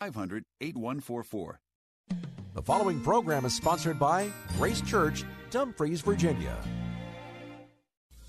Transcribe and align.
500 0.00 0.44
8144. 0.62 1.60
The 2.54 2.62
following 2.62 3.00
program 3.02 3.44
is 3.44 3.54
sponsored 3.54 3.98
by 3.98 4.30
Grace 4.56 4.80
Church, 4.80 5.24
Dumfries, 5.50 6.00
Virginia. 6.00 6.56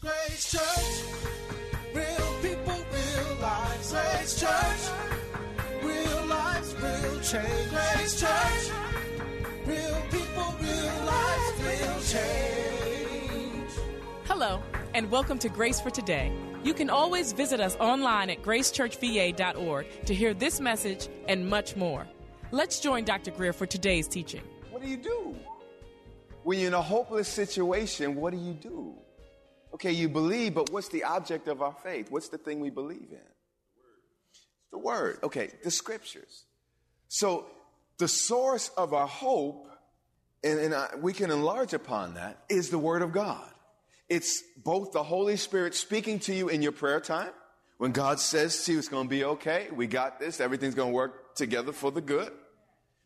Grace 0.01 0.51
Church, 0.51 1.03
real 1.95 2.33
people, 2.41 2.75
real 2.75 3.37
lives. 3.41 3.91
Grace 3.93 4.39
Church, 4.39 4.81
real 5.81 6.25
lives, 6.25 6.75
real 6.75 7.19
change. 7.21 7.69
Grace 7.69 8.19
Church, 8.19 8.71
real 9.65 10.01
people, 10.11 10.53
real 10.59 11.05
lives, 11.05 11.63
real 11.63 12.01
change. 12.11 13.71
Hello, 14.25 14.61
and 14.93 15.09
welcome 15.09 15.39
to 15.39 15.49
Grace 15.49 15.79
for 15.79 15.89
Today. 15.89 16.31
You 16.63 16.73
can 16.73 16.89
always 16.89 17.31
visit 17.31 17.59
us 17.59 17.75
online 17.77 18.29
at 18.29 18.41
gracechurchva.org 18.41 20.05
to 20.05 20.13
hear 20.13 20.33
this 20.33 20.59
message 20.59 21.07
and 21.27 21.49
much 21.49 21.75
more. 21.75 22.05
Let's 22.51 22.79
join 22.79 23.05
Dr. 23.05 23.31
Grier 23.31 23.53
for 23.53 23.65
today's 23.65 24.07
teaching. 24.07 24.41
What 24.69 24.81
do 24.81 24.89
you 24.89 24.97
do? 24.97 25.35
When 26.43 26.59
you're 26.59 26.67
in 26.67 26.73
a 26.73 26.81
hopeless 26.81 27.29
situation, 27.29 28.15
what 28.15 28.33
do 28.33 28.39
you 28.39 28.53
do? 28.53 28.95
Okay, 29.73 29.91
you 29.91 30.09
believe, 30.09 30.55
but 30.55 30.69
what's 30.71 30.89
the 30.89 31.05
object 31.05 31.47
of 31.47 31.61
our 31.61 31.75
faith? 31.83 32.11
What's 32.11 32.27
the 32.27 32.37
thing 32.37 32.59
we 32.59 32.69
believe 32.69 33.07
in? 33.11 33.19
The 34.71 34.77
Word. 34.77 35.19
Okay, 35.23 35.51
the 35.63 35.71
Scriptures. 35.71 36.43
So, 37.07 37.45
the 37.97 38.07
source 38.07 38.69
of 38.77 38.93
our 38.93 39.07
hope, 39.07 39.67
and, 40.43 40.59
and 40.59 40.73
I, 40.73 40.89
we 40.99 41.13
can 41.13 41.31
enlarge 41.31 41.73
upon 41.73 42.15
that, 42.15 42.43
is 42.49 42.69
the 42.69 42.79
Word 42.79 43.01
of 43.01 43.11
God. 43.13 43.49
It's 44.11 44.43
both 44.57 44.91
the 44.91 45.03
Holy 45.03 45.37
Spirit 45.37 45.73
speaking 45.73 46.19
to 46.19 46.35
you 46.35 46.49
in 46.49 46.61
your 46.61 46.73
prayer 46.73 46.99
time. 46.99 47.29
When 47.77 47.93
God 47.93 48.19
says 48.19 48.65
to 48.65 48.73
you, 48.73 48.77
it's 48.77 48.89
going 48.89 49.05
to 49.05 49.09
be 49.09 49.23
okay. 49.23 49.69
We 49.71 49.87
got 49.87 50.19
this. 50.19 50.41
Everything's 50.41 50.75
going 50.75 50.89
to 50.89 50.93
work 50.93 51.33
together 51.33 51.71
for 51.71 51.91
the 51.91 52.01
good. 52.01 52.29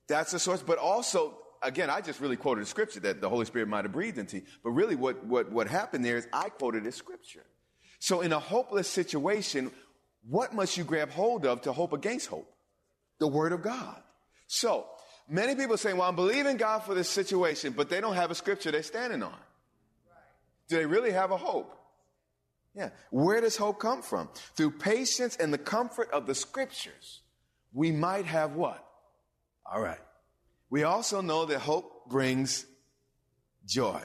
That's 0.08 0.31
the 0.31 0.39
source. 0.39 0.64
But 0.64 0.80
also, 0.80 1.38
again, 1.62 1.92
I 1.92 2.02
just 2.02 2.20
really 2.20 2.38
quoted 2.38 2.64
a 2.64 2.66
scripture 2.66 3.02
that 3.02 3.22
the 3.22 3.30
Holy 3.30 3.45
Spirit 3.45 3.67
might 3.67 3.86
have 3.86 3.92
breathed 3.92 4.17
into 4.17 4.38
you. 4.38 4.44
But 4.64 4.72
really 4.72 4.95
what, 4.95 5.23
what, 5.23 5.52
what 5.52 5.67
happened 5.67 6.03
there 6.03 6.17
is 6.17 6.28
I 6.34 6.50
quoted 6.50 6.88
a 6.88 6.92
scripture. 6.92 7.45
So 8.00 8.22
in 8.22 8.34
a 8.34 8.40
hopeless 8.40 8.88
situation, 8.88 9.69
what 10.28 10.56
must 10.56 10.75
you 10.75 10.84
grab 10.84 11.12
hold 11.12 11.45
of 11.45 11.62
to 11.62 11.72
hope 11.72 11.94
against 11.94 12.30
hope? 12.30 12.52
The 13.19 13.28
word 13.28 13.52
of 13.52 13.62
God. 13.62 14.02
So 14.47 14.88
many 15.30 15.53
people 15.53 15.78
say, 15.78 15.94
well, 15.94 16.09
I'm 16.09 16.16
believing 16.16 16.58
God 16.58 16.80
for 16.80 16.95
this 16.95 17.12
situation, 17.12 17.73
but 17.73 17.90
they 17.90 18.02
don't 18.02 18.16
have 18.16 18.31
a 18.31 18.36
scripture 18.36 18.72
they're 18.72 18.81
standing 18.81 19.22
on. 19.22 19.38
Do 20.68 20.78
they 20.78 20.86
really 20.86 21.12
have 21.12 21.32
a 21.32 21.38
hope? 21.38 21.78
Yeah. 22.76 22.90
Where 23.10 23.40
does 23.42 23.56
hope 23.56 23.80
come 23.80 24.02
from? 24.02 24.30
Through 24.56 24.72
patience 24.72 25.38
and 25.38 25.54
the 25.54 25.58
comfort 25.58 26.12
of 26.12 26.28
the 26.28 26.36
scriptures, 26.36 27.22
we 27.74 27.92
might 27.92 28.26
have 28.26 28.54
what? 28.54 28.86
All 29.66 29.82
right. 29.82 30.00
We 30.70 30.84
also 30.84 31.22
know 31.22 31.46
that 31.46 31.60
hope 31.60 32.10
brings 32.10 32.66
joy. 33.66 34.02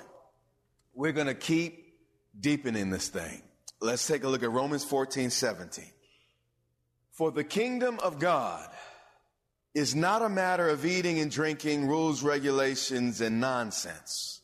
We're 0.94 1.12
going 1.12 1.26
to 1.26 1.34
keep 1.34 1.94
deepening 2.38 2.90
this 2.90 3.08
thing. 3.08 3.42
Let's 3.80 4.06
take 4.06 4.24
a 4.24 4.28
look 4.28 4.42
at 4.42 4.50
Romans 4.50 4.84
14, 4.84 5.30
17. 5.30 5.84
For 7.12 7.32
the 7.32 7.44
kingdom 7.44 7.98
of 8.00 8.18
God 8.18 8.68
is 9.74 9.94
not 9.94 10.22
a 10.22 10.28
matter 10.28 10.68
of 10.68 10.84
eating 10.84 11.18
and 11.18 11.30
drinking, 11.30 11.86
rules, 11.86 12.22
regulations, 12.22 13.20
and 13.20 13.40
nonsense 13.40 14.39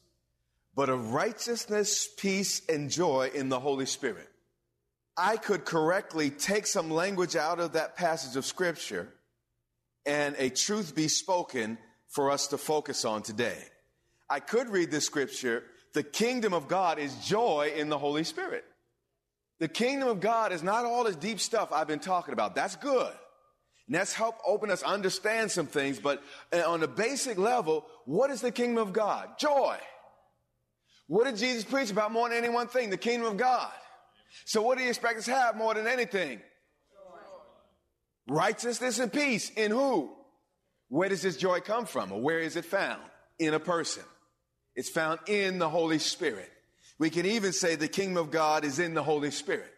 but 0.76 0.90
of 0.90 1.14
righteousness, 1.14 2.06
peace, 2.06 2.60
and 2.68 2.90
joy 2.90 3.30
in 3.34 3.48
the 3.48 3.58
Holy 3.58 3.86
Spirit. 3.86 4.28
I 5.16 5.38
could 5.38 5.64
correctly 5.64 6.28
take 6.28 6.66
some 6.66 6.90
language 6.90 7.34
out 7.34 7.58
of 7.58 7.72
that 7.72 7.96
passage 7.96 8.36
of 8.36 8.44
Scripture 8.44 9.08
and 10.04 10.36
a 10.38 10.50
truth 10.50 10.94
be 10.94 11.08
spoken 11.08 11.78
for 12.08 12.30
us 12.30 12.48
to 12.48 12.58
focus 12.58 13.06
on 13.06 13.22
today. 13.22 13.56
I 14.28 14.40
could 14.40 14.68
read 14.68 14.90
this 14.90 15.06
Scripture 15.06 15.64
the 15.94 16.02
kingdom 16.02 16.52
of 16.52 16.68
God 16.68 16.98
is 16.98 17.14
joy 17.24 17.72
in 17.74 17.88
the 17.88 17.96
Holy 17.96 18.22
Spirit. 18.22 18.66
The 19.60 19.68
kingdom 19.68 20.08
of 20.08 20.20
God 20.20 20.52
is 20.52 20.62
not 20.62 20.84
all 20.84 21.04
this 21.04 21.16
deep 21.16 21.40
stuff 21.40 21.72
I've 21.72 21.86
been 21.86 22.00
talking 22.00 22.34
about. 22.34 22.54
That's 22.54 22.76
good. 22.76 23.12
And 23.86 23.94
that's 23.94 24.12
helped 24.12 24.42
open 24.46 24.70
us 24.70 24.82
understand 24.82 25.50
some 25.50 25.66
things. 25.66 25.98
But 25.98 26.22
uh, 26.52 26.70
on 26.70 26.82
a 26.82 26.86
basic 26.86 27.38
level, 27.38 27.86
what 28.04 28.30
is 28.30 28.42
the 28.42 28.52
kingdom 28.52 28.86
of 28.86 28.92
God? 28.92 29.38
Joy. 29.38 29.78
What 31.06 31.24
did 31.24 31.36
Jesus 31.36 31.64
preach 31.64 31.90
about 31.90 32.12
more 32.12 32.28
than 32.28 32.38
any 32.38 32.48
one 32.48 32.66
thing? 32.66 32.90
The 32.90 32.96
kingdom 32.96 33.28
of 33.28 33.36
God. 33.36 33.70
So 34.44 34.62
what 34.62 34.76
do 34.76 34.84
you 34.84 34.90
expect 34.90 35.18
us 35.18 35.24
to 35.26 35.32
have 35.32 35.56
more 35.56 35.74
than 35.74 35.86
anything? 35.86 36.40
Righteousness 38.28 38.98
and 38.98 39.12
peace. 39.12 39.50
In 39.50 39.70
who? 39.70 40.10
Where 40.88 41.08
does 41.08 41.22
this 41.22 41.36
joy 41.36 41.60
come 41.60 41.86
from? 41.86 42.12
Or 42.12 42.20
where 42.20 42.40
is 42.40 42.56
it 42.56 42.64
found? 42.64 43.02
In 43.38 43.54
a 43.54 43.60
person. 43.60 44.02
It's 44.74 44.90
found 44.90 45.20
in 45.26 45.58
the 45.58 45.68
Holy 45.68 45.98
Spirit. 45.98 46.50
We 46.98 47.10
can 47.10 47.26
even 47.26 47.52
say 47.52 47.76
the 47.76 47.88
kingdom 47.88 48.16
of 48.16 48.30
God 48.30 48.64
is 48.64 48.78
in 48.78 48.94
the 48.94 49.02
Holy 49.02 49.30
Spirit. 49.30 49.72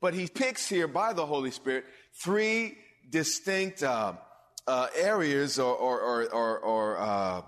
But 0.00 0.14
he 0.14 0.26
picks 0.26 0.68
here 0.68 0.86
by 0.86 1.12
the 1.12 1.26
Holy 1.26 1.50
Spirit 1.50 1.84
three 2.22 2.76
distinct 3.08 3.82
uh, 3.82 4.14
uh, 4.66 4.88
areas 4.94 5.58
or, 5.58 5.74
or, 5.74 6.28
or, 6.30 6.58
or, 6.58 6.98
uh, 6.98 7.42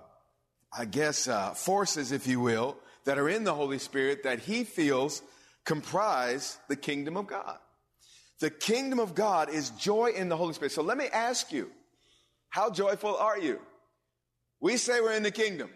I 0.76 0.84
guess, 0.84 1.28
uh, 1.28 1.50
forces, 1.50 2.12
if 2.12 2.26
you 2.26 2.40
will, 2.40 2.76
that 3.10 3.18
are 3.18 3.28
in 3.28 3.42
the 3.42 3.52
Holy 3.52 3.80
Spirit 3.80 4.22
that 4.22 4.38
he 4.38 4.62
feels 4.62 5.20
comprise 5.64 6.58
the 6.68 6.76
kingdom 6.76 7.16
of 7.16 7.26
God. 7.26 7.58
The 8.38 8.50
kingdom 8.50 9.00
of 9.00 9.16
God 9.16 9.50
is 9.50 9.70
joy 9.70 10.12
in 10.14 10.28
the 10.28 10.36
Holy 10.36 10.54
Spirit. 10.54 10.70
So 10.70 10.82
let 10.82 10.96
me 10.96 11.06
ask 11.12 11.50
you, 11.50 11.72
how 12.50 12.70
joyful 12.70 13.16
are 13.16 13.36
you? 13.36 13.58
We 14.60 14.76
say 14.76 15.00
we're 15.00 15.14
in 15.14 15.24
the 15.24 15.32
kingdom. 15.32 15.70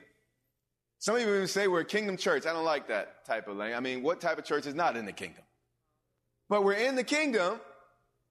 Some 1.00 1.16
of 1.16 1.22
you 1.22 1.34
even 1.34 1.48
say 1.48 1.66
we're 1.66 1.80
a 1.80 1.84
kingdom 1.84 2.16
church. 2.16 2.46
I 2.46 2.52
don't 2.52 2.64
like 2.64 2.86
that 2.86 3.24
type 3.24 3.48
of 3.48 3.56
language. 3.56 3.78
I 3.78 3.80
mean, 3.80 4.04
what 4.04 4.20
type 4.20 4.38
of 4.38 4.44
church 4.44 4.66
is 4.66 4.74
not 4.76 4.96
in 4.96 5.04
the 5.04 5.10
kingdom? 5.10 5.42
But 6.48 6.62
we're 6.62 6.74
in 6.74 6.94
the 6.94 7.02
kingdom, 7.02 7.58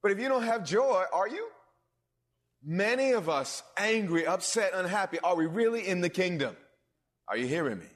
but 0.01 0.13
if 0.13 0.19
you 0.19 0.29
don't 0.29 0.43
have 0.43 0.63
joy, 0.63 1.03
are 1.11 1.27
you? 1.27 1.45
Many 2.63 3.11
of 3.11 3.27
us 3.27 3.63
angry, 3.75 4.25
upset, 4.25 4.71
unhappy. 4.73 5.19
Are 5.19 5.35
we 5.35 5.45
really 5.45 5.85
in 5.85 5.99
the 5.99 6.07
kingdom? 6.07 6.55
Are 7.27 7.35
you 7.35 7.47
hearing 7.47 7.79
me? 7.79 7.87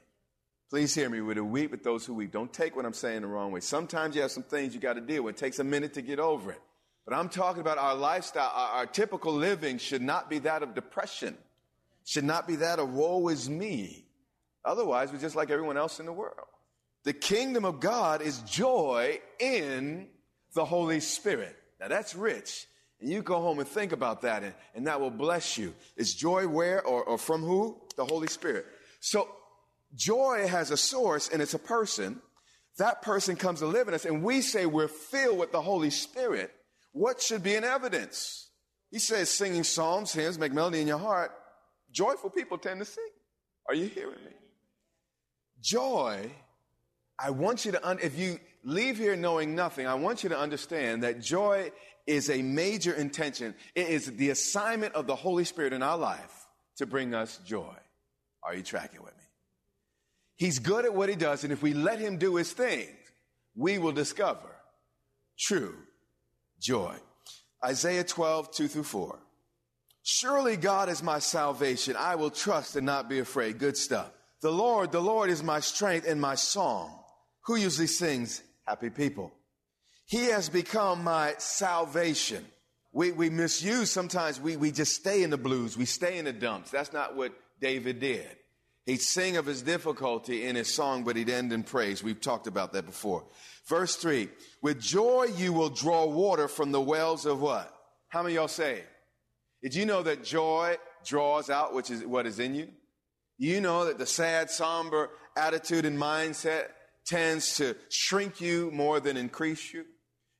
Please 0.70 0.94
hear 0.94 1.08
me. 1.08 1.22
We're 1.22 1.34
to 1.34 1.44
weep 1.44 1.70
with 1.70 1.82
those 1.82 2.04
who 2.04 2.12
weep. 2.12 2.30
Don't 2.30 2.52
take 2.52 2.76
what 2.76 2.84
I'm 2.84 2.92
saying 2.92 3.22
the 3.22 3.26
wrong 3.26 3.52
way. 3.52 3.60
Sometimes 3.60 4.14
you 4.14 4.20
have 4.20 4.30
some 4.30 4.42
things 4.42 4.74
you 4.74 4.80
got 4.80 4.94
to 4.94 5.00
deal 5.00 5.22
with. 5.22 5.36
It 5.36 5.38
takes 5.38 5.58
a 5.60 5.64
minute 5.64 5.94
to 5.94 6.02
get 6.02 6.18
over 6.18 6.52
it. 6.52 6.60
But 7.06 7.16
I'm 7.16 7.30
talking 7.30 7.62
about 7.62 7.78
our 7.78 7.94
lifestyle. 7.94 8.52
Our, 8.54 8.68
our, 8.80 8.86
typical 8.86 9.32
living 9.32 9.78
should 9.78 10.02
not 10.02 10.28
be 10.28 10.40
that 10.40 10.62
of 10.62 10.74
depression. 10.74 11.38
Should 12.04 12.24
not 12.24 12.46
be 12.46 12.56
that 12.56 12.78
of 12.78 12.92
woe 12.92 13.28
is 13.28 13.48
me. 13.48 14.04
Otherwise, 14.62 15.10
we're 15.10 15.18
just 15.18 15.36
like 15.36 15.48
everyone 15.50 15.78
else 15.78 16.00
in 16.00 16.06
the 16.06 16.12
world. 16.12 16.48
The 17.04 17.14
kingdom 17.14 17.64
of 17.64 17.80
God 17.80 18.20
is 18.20 18.40
joy 18.40 19.20
in 19.38 20.08
the 20.54 20.66
Holy 20.66 21.00
Spirit. 21.00 21.56
Now 21.80 21.88
that's 21.88 22.14
rich. 22.14 22.66
And 23.00 23.08
you 23.08 23.22
go 23.22 23.40
home 23.40 23.58
and 23.58 23.68
think 23.68 23.92
about 23.92 24.20
that 24.22 24.42
and, 24.42 24.52
and 24.74 24.86
that 24.86 25.00
will 25.00 25.10
bless 25.10 25.56
you. 25.56 25.74
Is 25.96 26.14
joy 26.14 26.46
where 26.46 26.84
or, 26.84 27.04
or 27.04 27.16
from 27.16 27.40
who? 27.40 27.80
The 27.96 28.04
Holy 28.04 28.28
Spirit. 28.28 28.66
So 29.00 29.28
Joy 29.94 30.46
has 30.46 30.70
a 30.70 30.76
source 30.76 31.28
and 31.28 31.40
it's 31.42 31.54
a 31.54 31.58
person. 31.58 32.20
That 32.78 33.02
person 33.02 33.36
comes 33.36 33.60
to 33.60 33.66
live 33.66 33.88
in 33.88 33.94
us 33.94 34.04
and 34.04 34.22
we 34.22 34.40
say 34.40 34.66
we're 34.66 34.88
filled 34.88 35.38
with 35.38 35.52
the 35.52 35.62
Holy 35.62 35.90
Spirit. 35.90 36.50
What 36.92 37.20
should 37.20 37.42
be 37.42 37.54
an 37.54 37.64
evidence? 37.64 38.50
He 38.90 38.98
says 38.98 39.30
singing 39.30 39.64
psalms, 39.64 40.12
hymns, 40.12 40.38
make 40.38 40.52
melody 40.52 40.80
in 40.80 40.86
your 40.86 40.98
heart. 40.98 41.32
Joyful 41.90 42.30
people 42.30 42.58
tend 42.58 42.80
to 42.80 42.84
sing. 42.84 43.04
Are 43.68 43.74
you 43.74 43.86
hearing 43.86 44.24
me? 44.24 44.32
Joy, 45.60 46.30
I 47.18 47.30
want 47.30 47.64
you 47.64 47.72
to, 47.72 47.88
un- 47.88 47.98
if 48.02 48.18
you 48.18 48.38
leave 48.62 48.96
here 48.96 49.16
knowing 49.16 49.54
nothing, 49.54 49.86
I 49.86 49.94
want 49.94 50.22
you 50.22 50.28
to 50.30 50.38
understand 50.38 51.02
that 51.02 51.20
joy 51.20 51.72
is 52.06 52.30
a 52.30 52.40
major 52.42 52.94
intention. 52.94 53.54
It 53.74 53.88
is 53.88 54.06
the 54.16 54.30
assignment 54.30 54.94
of 54.94 55.06
the 55.06 55.16
Holy 55.16 55.44
Spirit 55.44 55.72
in 55.72 55.82
our 55.82 55.98
life 55.98 56.46
to 56.76 56.86
bring 56.86 57.14
us 57.14 57.38
joy. 57.44 57.74
Are 58.42 58.54
you 58.54 58.62
tracking 58.62 59.02
with 59.02 59.16
me? 59.16 59.17
He's 60.38 60.60
good 60.60 60.84
at 60.84 60.94
what 60.94 61.08
he 61.08 61.16
does, 61.16 61.42
and 61.42 61.52
if 61.52 61.62
we 61.62 61.74
let 61.74 61.98
him 61.98 62.16
do 62.16 62.36
his 62.36 62.52
thing, 62.52 62.86
we 63.56 63.78
will 63.78 63.92
discover 63.92 64.48
true 65.36 65.74
joy. 66.60 66.94
Isaiah 67.64 68.04
12, 68.04 68.52
2 68.52 68.68
through 68.68 68.84
4. 68.84 69.18
Surely 70.04 70.56
God 70.56 70.88
is 70.88 71.02
my 71.02 71.18
salvation. 71.18 71.96
I 71.98 72.14
will 72.14 72.30
trust 72.30 72.76
and 72.76 72.86
not 72.86 73.08
be 73.08 73.18
afraid. 73.18 73.58
Good 73.58 73.76
stuff. 73.76 74.12
The 74.40 74.52
Lord, 74.52 74.92
the 74.92 75.00
Lord 75.00 75.28
is 75.28 75.42
my 75.42 75.58
strength 75.58 76.06
and 76.06 76.20
my 76.20 76.36
song. 76.36 76.96
Who 77.46 77.56
usually 77.56 77.88
sings 77.88 78.40
happy 78.64 78.90
people? 78.90 79.32
He 80.06 80.26
has 80.26 80.48
become 80.48 81.02
my 81.02 81.34
salvation. 81.38 82.46
We, 82.92 83.10
we 83.10 83.28
misuse 83.28 83.90
sometimes, 83.90 84.40
we, 84.40 84.56
we 84.56 84.70
just 84.70 84.94
stay 84.94 85.24
in 85.24 85.30
the 85.30 85.36
blues, 85.36 85.76
we 85.76 85.84
stay 85.84 86.16
in 86.16 86.26
the 86.26 86.32
dumps. 86.32 86.70
That's 86.70 86.92
not 86.92 87.16
what 87.16 87.32
David 87.60 87.98
did. 87.98 88.28
He'd 88.88 89.02
sing 89.02 89.36
of 89.36 89.44
his 89.44 89.60
difficulty 89.60 90.46
in 90.46 90.56
his 90.56 90.74
song, 90.74 91.04
but 91.04 91.14
he'd 91.14 91.28
end 91.28 91.52
in 91.52 91.62
praise. 91.62 92.02
We've 92.02 92.18
talked 92.18 92.46
about 92.46 92.72
that 92.72 92.86
before. 92.86 93.22
Verse 93.66 93.96
3 93.96 94.30
With 94.62 94.80
joy 94.80 95.26
you 95.36 95.52
will 95.52 95.68
draw 95.68 96.06
water 96.06 96.48
from 96.48 96.72
the 96.72 96.80
wells 96.80 97.26
of 97.26 97.42
what? 97.42 97.70
How 98.08 98.22
many 98.22 98.36
of 98.36 98.40
y'all 98.40 98.48
say? 98.48 98.82
Did 99.62 99.74
you 99.74 99.84
know 99.84 100.02
that 100.04 100.24
joy 100.24 100.78
draws 101.04 101.50
out 101.50 101.74
which 101.74 101.90
is 101.90 102.02
what 102.02 102.26
is 102.26 102.38
in 102.38 102.54
you? 102.54 102.68
You 103.36 103.60
know 103.60 103.84
that 103.84 103.98
the 103.98 104.06
sad, 104.06 104.50
somber 104.50 105.10
attitude 105.36 105.84
and 105.84 105.98
mindset 105.98 106.68
tends 107.04 107.58
to 107.58 107.76
shrink 107.90 108.40
you 108.40 108.70
more 108.72 109.00
than 109.00 109.18
increase 109.18 109.70
you. 109.70 109.84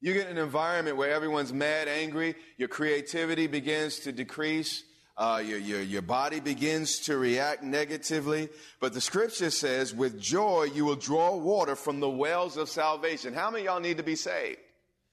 You 0.00 0.14
get 0.14 0.30
an 0.30 0.38
environment 0.38 0.96
where 0.96 1.12
everyone's 1.12 1.52
mad, 1.52 1.86
angry, 1.86 2.34
your 2.56 2.68
creativity 2.68 3.46
begins 3.46 3.98
to 4.00 4.12
decrease, 4.12 4.84
uh, 5.18 5.42
your, 5.44 5.58
your, 5.58 5.82
your 5.82 6.02
body 6.02 6.38
begins 6.38 7.00
to 7.00 7.18
react 7.18 7.64
negatively. 7.64 8.48
But 8.78 8.94
the 8.94 9.00
scripture 9.00 9.50
says, 9.50 9.92
with 9.92 10.20
joy 10.20 10.68
you 10.72 10.84
will 10.84 10.96
draw 10.96 11.36
water 11.36 11.74
from 11.74 11.98
the 11.98 12.08
wells 12.08 12.56
of 12.56 12.68
salvation. 12.68 13.34
How 13.34 13.50
many 13.50 13.64
y'all 13.64 13.80
need 13.80 13.96
to 13.96 14.04
be 14.04 14.14
saved? 14.14 14.60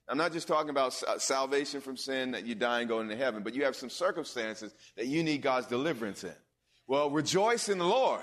I'm 0.08 0.20
not 0.20 0.32
just 0.32 0.48
talking 0.48 0.70
about 0.70 0.94
salvation 0.94 1.82
from 1.82 1.98
sin 1.98 2.32
that 2.32 2.46
you 2.46 2.54
die 2.54 2.82
and 2.82 2.88
go 2.88 3.00
into 3.00 3.16
heaven, 3.16 3.42
but 3.42 3.56
you 3.56 3.66
have 3.66 3.76
some 3.76 3.90
circumstances 3.90 4.72
that 4.96 5.08
you 5.08 5.24
need 5.24 5.42
God's 5.42 5.66
deliverance 5.66 6.24
in. 6.24 6.36
Well, 6.86 7.10
rejoice 7.10 7.70
in 7.70 7.80
the 7.80 7.86
Lord 7.86 8.22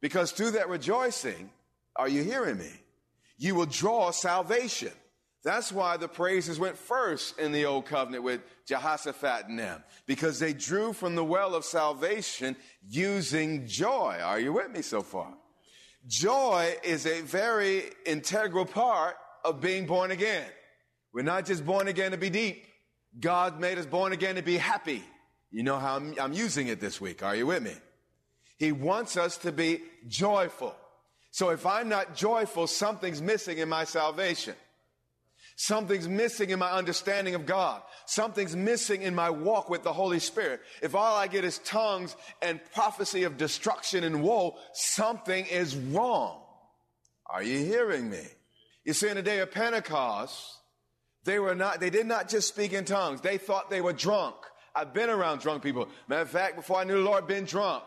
because 0.00 0.32
through 0.32 0.52
that 0.52 0.70
rejoicing, 0.70 1.50
are 1.96 2.08
you 2.08 2.22
hearing 2.22 2.56
me? 2.56 2.72
You 3.36 3.54
will 3.54 3.66
draw 3.66 4.10
salvation. 4.10 4.92
That's 5.42 5.72
why 5.72 5.96
the 5.96 6.08
praises 6.08 6.58
went 6.58 6.76
first 6.76 7.38
in 7.38 7.52
the 7.52 7.64
old 7.64 7.86
covenant 7.86 8.24
with 8.24 8.42
Jehoshaphat 8.66 9.48
and 9.48 9.58
them, 9.58 9.82
because 10.06 10.38
they 10.38 10.52
drew 10.52 10.92
from 10.92 11.14
the 11.14 11.24
well 11.24 11.54
of 11.54 11.64
salvation 11.64 12.56
using 12.86 13.66
joy. 13.66 14.18
Are 14.22 14.38
you 14.38 14.52
with 14.52 14.70
me 14.70 14.82
so 14.82 15.02
far? 15.02 15.32
Joy 16.06 16.76
is 16.84 17.06
a 17.06 17.22
very 17.22 17.84
integral 18.04 18.66
part 18.66 19.16
of 19.44 19.60
being 19.60 19.86
born 19.86 20.10
again. 20.10 20.46
We're 21.12 21.22
not 21.22 21.46
just 21.46 21.64
born 21.64 21.88
again 21.88 22.10
to 22.10 22.18
be 22.18 22.30
deep. 22.30 22.66
God 23.18 23.60
made 23.60 23.78
us 23.78 23.86
born 23.86 24.12
again 24.12 24.36
to 24.36 24.42
be 24.42 24.56
happy. 24.56 25.02
You 25.50 25.62
know 25.62 25.78
how 25.78 25.96
I'm, 25.96 26.14
I'm 26.20 26.32
using 26.32 26.68
it 26.68 26.80
this 26.80 27.00
week. 27.00 27.22
Are 27.22 27.34
you 27.34 27.46
with 27.46 27.62
me? 27.62 27.74
He 28.58 28.72
wants 28.72 29.16
us 29.16 29.38
to 29.38 29.52
be 29.52 29.80
joyful. 30.06 30.74
So 31.30 31.48
if 31.50 31.64
I'm 31.64 31.88
not 31.88 32.14
joyful, 32.14 32.66
something's 32.66 33.22
missing 33.22 33.58
in 33.58 33.68
my 33.68 33.84
salvation. 33.84 34.54
Something's 35.62 36.08
missing 36.08 36.48
in 36.48 36.58
my 36.58 36.70
understanding 36.70 37.34
of 37.34 37.44
God. 37.44 37.82
Something's 38.06 38.56
missing 38.56 39.02
in 39.02 39.14
my 39.14 39.28
walk 39.28 39.68
with 39.68 39.82
the 39.82 39.92
Holy 39.92 40.18
Spirit. 40.18 40.62
If 40.80 40.94
all 40.94 41.14
I 41.14 41.26
get 41.26 41.44
is 41.44 41.58
tongues 41.58 42.16
and 42.40 42.58
prophecy 42.72 43.24
of 43.24 43.36
destruction 43.36 44.02
and 44.02 44.22
woe, 44.22 44.56
something 44.72 45.44
is 45.44 45.76
wrong. 45.76 46.40
Are 47.26 47.42
you 47.42 47.58
hearing 47.58 48.08
me? 48.08 48.22
You 48.86 48.94
see, 48.94 49.10
in 49.10 49.16
the 49.16 49.22
day 49.22 49.40
of 49.40 49.50
Pentecost, 49.50 50.34
they 51.24 51.38
were 51.38 51.54
not, 51.54 51.78
they 51.78 51.90
did 51.90 52.06
not 52.06 52.30
just 52.30 52.48
speak 52.48 52.72
in 52.72 52.86
tongues. 52.86 53.20
They 53.20 53.36
thought 53.36 53.68
they 53.68 53.82
were 53.82 53.92
drunk. 53.92 54.36
I've 54.74 54.94
been 54.94 55.10
around 55.10 55.40
drunk 55.40 55.62
people. 55.62 55.88
Matter 56.08 56.22
of 56.22 56.30
fact, 56.30 56.56
before 56.56 56.78
I 56.78 56.84
knew 56.84 56.94
the 56.94 57.00
Lord, 57.00 57.26
been 57.26 57.44
drunk. 57.44 57.84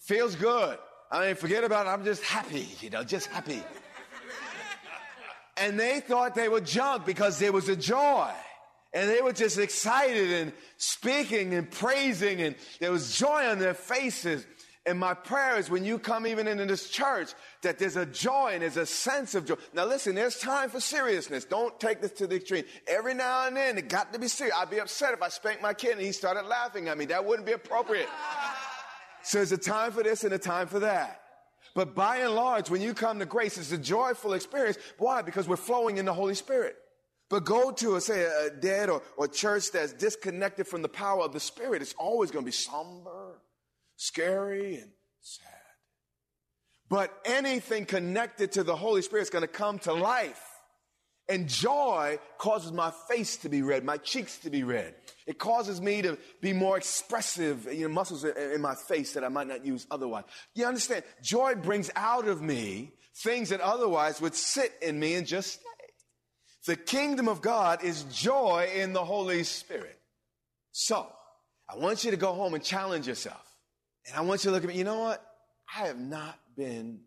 Feels 0.00 0.36
good. 0.36 0.76
I 1.10 1.28
mean, 1.28 1.36
forget 1.36 1.64
about 1.64 1.86
it. 1.86 1.88
I'm 1.88 2.04
just 2.04 2.22
happy, 2.22 2.68
you 2.82 2.90
know, 2.90 3.02
just 3.02 3.28
happy 3.28 3.62
and 5.60 5.78
they 5.78 6.00
thought 6.00 6.34
they 6.34 6.48
were 6.48 6.60
junk 6.60 7.06
because 7.06 7.38
there 7.38 7.52
was 7.52 7.68
a 7.68 7.76
joy. 7.76 8.30
And 8.94 9.08
they 9.10 9.20
were 9.20 9.32
just 9.32 9.58
excited 9.58 10.30
and 10.30 10.52
speaking 10.78 11.54
and 11.54 11.70
praising, 11.70 12.40
and 12.40 12.54
there 12.80 12.90
was 12.90 13.16
joy 13.16 13.46
on 13.46 13.58
their 13.58 13.74
faces. 13.74 14.46
And 14.86 14.98
my 14.98 15.12
prayer 15.12 15.58
is 15.58 15.68
when 15.68 15.84
you 15.84 15.98
come 15.98 16.26
even 16.26 16.48
into 16.48 16.64
this 16.64 16.88
church, 16.88 17.34
that 17.60 17.78
there's 17.78 17.96
a 17.96 18.06
joy 18.06 18.52
and 18.54 18.62
there's 18.62 18.78
a 18.78 18.86
sense 18.86 19.34
of 19.34 19.44
joy. 19.44 19.56
Now 19.74 19.84
listen, 19.84 20.14
there's 20.14 20.38
time 20.38 20.70
for 20.70 20.80
seriousness. 20.80 21.44
Don't 21.44 21.78
take 21.78 22.00
this 22.00 22.12
to 22.12 22.26
the 22.26 22.36
extreme. 22.36 22.64
Every 22.86 23.12
now 23.12 23.46
and 23.46 23.54
then, 23.54 23.76
it 23.76 23.90
got 23.90 24.14
to 24.14 24.18
be 24.18 24.28
serious. 24.28 24.56
I'd 24.58 24.70
be 24.70 24.80
upset 24.80 25.12
if 25.12 25.20
I 25.20 25.28
spanked 25.28 25.60
my 25.60 25.74
kid 25.74 25.92
and 25.92 26.00
he 26.00 26.12
started 26.12 26.46
laughing 26.46 26.88
at 26.88 26.96
me. 26.96 27.04
That 27.04 27.26
wouldn't 27.26 27.44
be 27.44 27.52
appropriate. 27.52 28.08
so 29.22 29.38
there's 29.38 29.52
a 29.52 29.58
time 29.58 29.92
for 29.92 30.02
this 30.02 30.24
and 30.24 30.32
a 30.32 30.38
time 30.38 30.68
for 30.68 30.78
that. 30.78 31.20
But 31.78 31.94
by 31.94 32.16
and 32.16 32.34
large, 32.34 32.70
when 32.70 32.82
you 32.82 32.92
come 32.92 33.20
to 33.20 33.24
grace, 33.24 33.56
it's 33.56 33.70
a 33.70 33.78
joyful 33.78 34.32
experience. 34.32 34.78
Why? 34.96 35.22
Because 35.22 35.46
we're 35.46 35.54
flowing 35.54 35.98
in 35.98 36.06
the 36.06 36.12
Holy 36.12 36.34
Spirit. 36.34 36.74
But 37.30 37.44
go 37.44 37.70
to, 37.70 37.94
a, 37.94 38.00
say, 38.00 38.24
a 38.24 38.50
dead 38.50 38.90
or, 38.90 39.00
or 39.16 39.28
church 39.28 39.70
that's 39.70 39.92
disconnected 39.92 40.66
from 40.66 40.82
the 40.82 40.88
power 40.88 41.22
of 41.22 41.32
the 41.32 41.38
Spirit. 41.38 41.80
It's 41.80 41.94
always 41.96 42.32
going 42.32 42.44
to 42.44 42.48
be 42.48 42.50
somber, 42.50 43.40
scary, 43.94 44.78
and 44.78 44.90
sad. 45.20 45.46
But 46.88 47.16
anything 47.24 47.86
connected 47.86 48.50
to 48.54 48.64
the 48.64 48.74
Holy 48.74 49.02
Spirit 49.02 49.22
is 49.22 49.30
going 49.30 49.42
to 49.42 49.46
come 49.46 49.78
to 49.80 49.92
life. 49.92 50.47
And 51.28 51.46
joy 51.46 52.18
causes 52.38 52.72
my 52.72 52.90
face 53.08 53.36
to 53.38 53.50
be 53.50 53.60
red, 53.60 53.84
my 53.84 53.98
cheeks 53.98 54.38
to 54.38 54.50
be 54.50 54.64
red. 54.64 54.94
It 55.26 55.38
causes 55.38 55.80
me 55.80 56.00
to 56.02 56.16
be 56.40 56.54
more 56.54 56.78
expressive, 56.78 57.68
you 57.70 57.86
know, 57.86 57.92
muscles 57.92 58.24
in 58.24 58.62
my 58.62 58.74
face 58.74 59.12
that 59.12 59.24
I 59.24 59.28
might 59.28 59.46
not 59.46 59.64
use 59.64 59.86
otherwise. 59.90 60.24
You 60.54 60.64
understand? 60.64 61.04
Joy 61.22 61.54
brings 61.54 61.90
out 61.94 62.26
of 62.26 62.40
me 62.40 62.92
things 63.16 63.50
that 63.50 63.60
otherwise 63.60 64.22
would 64.22 64.34
sit 64.34 64.72
in 64.80 64.98
me 64.98 65.14
and 65.14 65.26
just 65.26 65.54
stay. 65.54 65.62
The 66.66 66.76
kingdom 66.76 67.28
of 67.28 67.40
God 67.40 67.82
is 67.82 68.04
joy 68.04 68.70
in 68.74 68.92
the 68.92 69.04
Holy 69.04 69.42
Spirit. 69.42 69.98
So, 70.72 71.06
I 71.68 71.76
want 71.76 72.04
you 72.04 72.10
to 72.10 72.16
go 72.16 72.32
home 72.32 72.54
and 72.54 72.64
challenge 72.64 73.06
yourself. 73.06 73.44
And 74.06 74.16
I 74.16 74.20
want 74.22 74.44
you 74.44 74.50
to 74.50 74.54
look 74.54 74.64
at 74.64 74.68
me, 74.68 74.76
you 74.76 74.84
know 74.84 75.00
what? 75.00 75.24
I 75.74 75.86
have 75.86 75.98
not 75.98 76.38
been 76.56 77.00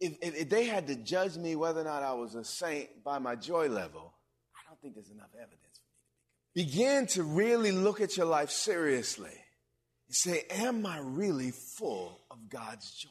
if, 0.00 0.16
if, 0.20 0.36
if, 0.36 0.48
they 0.48 0.64
had 0.64 0.86
to 0.88 0.96
judge 0.96 1.36
me 1.36 1.56
whether 1.56 1.80
or 1.80 1.84
not 1.84 2.02
I 2.02 2.12
was 2.12 2.34
a 2.34 2.44
saint 2.44 3.02
by 3.02 3.18
my 3.18 3.34
joy 3.34 3.68
level, 3.68 4.12
I 4.54 4.68
don't 4.68 4.80
think 4.80 4.94
there's 4.94 5.10
enough 5.10 5.30
evidence 5.34 5.60
for 5.62 6.58
me 6.58 6.64
to 6.64 6.70
begin 6.70 7.06
to 7.08 7.22
really 7.22 7.72
look 7.72 8.00
at 8.00 8.16
your 8.16 8.26
life 8.26 8.50
seriously 8.50 9.32
and 10.06 10.14
say, 10.14 10.44
Am 10.50 10.84
I 10.84 10.98
really 10.98 11.50
full 11.50 12.20
of 12.30 12.48
God's 12.48 12.90
joy? 12.92 13.10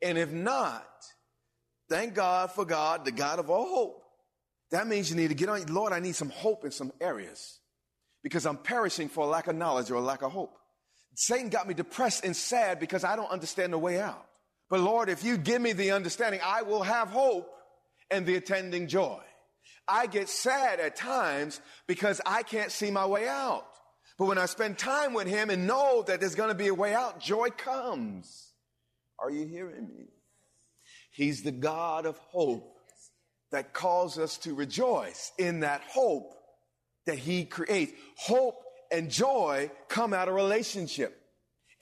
And 0.00 0.18
if 0.18 0.30
not, 0.30 0.86
thank 1.88 2.14
God 2.14 2.50
for 2.52 2.64
God, 2.64 3.04
the 3.04 3.12
God 3.12 3.38
of 3.38 3.50
all 3.50 3.66
hope. 3.66 4.02
That 4.70 4.86
means 4.86 5.10
you 5.10 5.16
need 5.16 5.28
to 5.28 5.34
get 5.34 5.48
on, 5.48 5.64
Lord, 5.66 5.92
I 5.92 6.00
need 6.00 6.16
some 6.16 6.30
hope 6.30 6.64
in 6.64 6.70
some 6.70 6.92
areas 7.00 7.58
because 8.22 8.46
I'm 8.46 8.56
perishing 8.56 9.08
for 9.08 9.24
a 9.24 9.26
lack 9.26 9.46
of 9.48 9.56
knowledge 9.56 9.90
or 9.90 9.96
a 9.96 10.00
lack 10.00 10.22
of 10.22 10.32
hope. 10.32 10.56
Satan 11.14 11.50
got 11.50 11.68
me 11.68 11.74
depressed 11.74 12.24
and 12.24 12.34
sad 12.34 12.80
because 12.80 13.04
I 13.04 13.16
don't 13.16 13.30
understand 13.30 13.72
the 13.72 13.78
way 13.78 14.00
out. 14.00 14.24
But 14.72 14.80
Lord, 14.80 15.10
if 15.10 15.22
you 15.22 15.36
give 15.36 15.60
me 15.60 15.74
the 15.74 15.90
understanding, 15.90 16.40
I 16.42 16.62
will 16.62 16.82
have 16.82 17.08
hope 17.08 17.46
and 18.10 18.24
the 18.24 18.36
attending 18.36 18.86
joy. 18.86 19.20
I 19.86 20.06
get 20.06 20.30
sad 20.30 20.80
at 20.80 20.96
times 20.96 21.60
because 21.86 22.22
I 22.24 22.42
can't 22.42 22.72
see 22.72 22.90
my 22.90 23.04
way 23.04 23.28
out. 23.28 23.66
But 24.18 24.28
when 24.28 24.38
I 24.38 24.46
spend 24.46 24.78
time 24.78 25.12
with 25.12 25.26
Him 25.26 25.50
and 25.50 25.66
know 25.66 26.04
that 26.06 26.20
there's 26.20 26.34
going 26.34 26.48
to 26.48 26.54
be 26.54 26.68
a 26.68 26.74
way 26.74 26.94
out, 26.94 27.20
joy 27.20 27.50
comes. 27.50 28.54
Are 29.18 29.30
you 29.30 29.44
hearing 29.44 29.90
me? 29.94 30.06
He's 31.10 31.42
the 31.42 31.52
God 31.52 32.06
of 32.06 32.16
hope 32.16 32.78
that 33.50 33.74
calls 33.74 34.16
us 34.16 34.38
to 34.38 34.54
rejoice 34.54 35.32
in 35.36 35.60
that 35.60 35.82
hope 35.82 36.32
that 37.04 37.18
He 37.18 37.44
creates. 37.44 37.92
Hope 38.16 38.64
and 38.90 39.10
joy 39.10 39.70
come 39.90 40.14
out 40.14 40.28
of 40.28 40.34
relationship. 40.34 41.14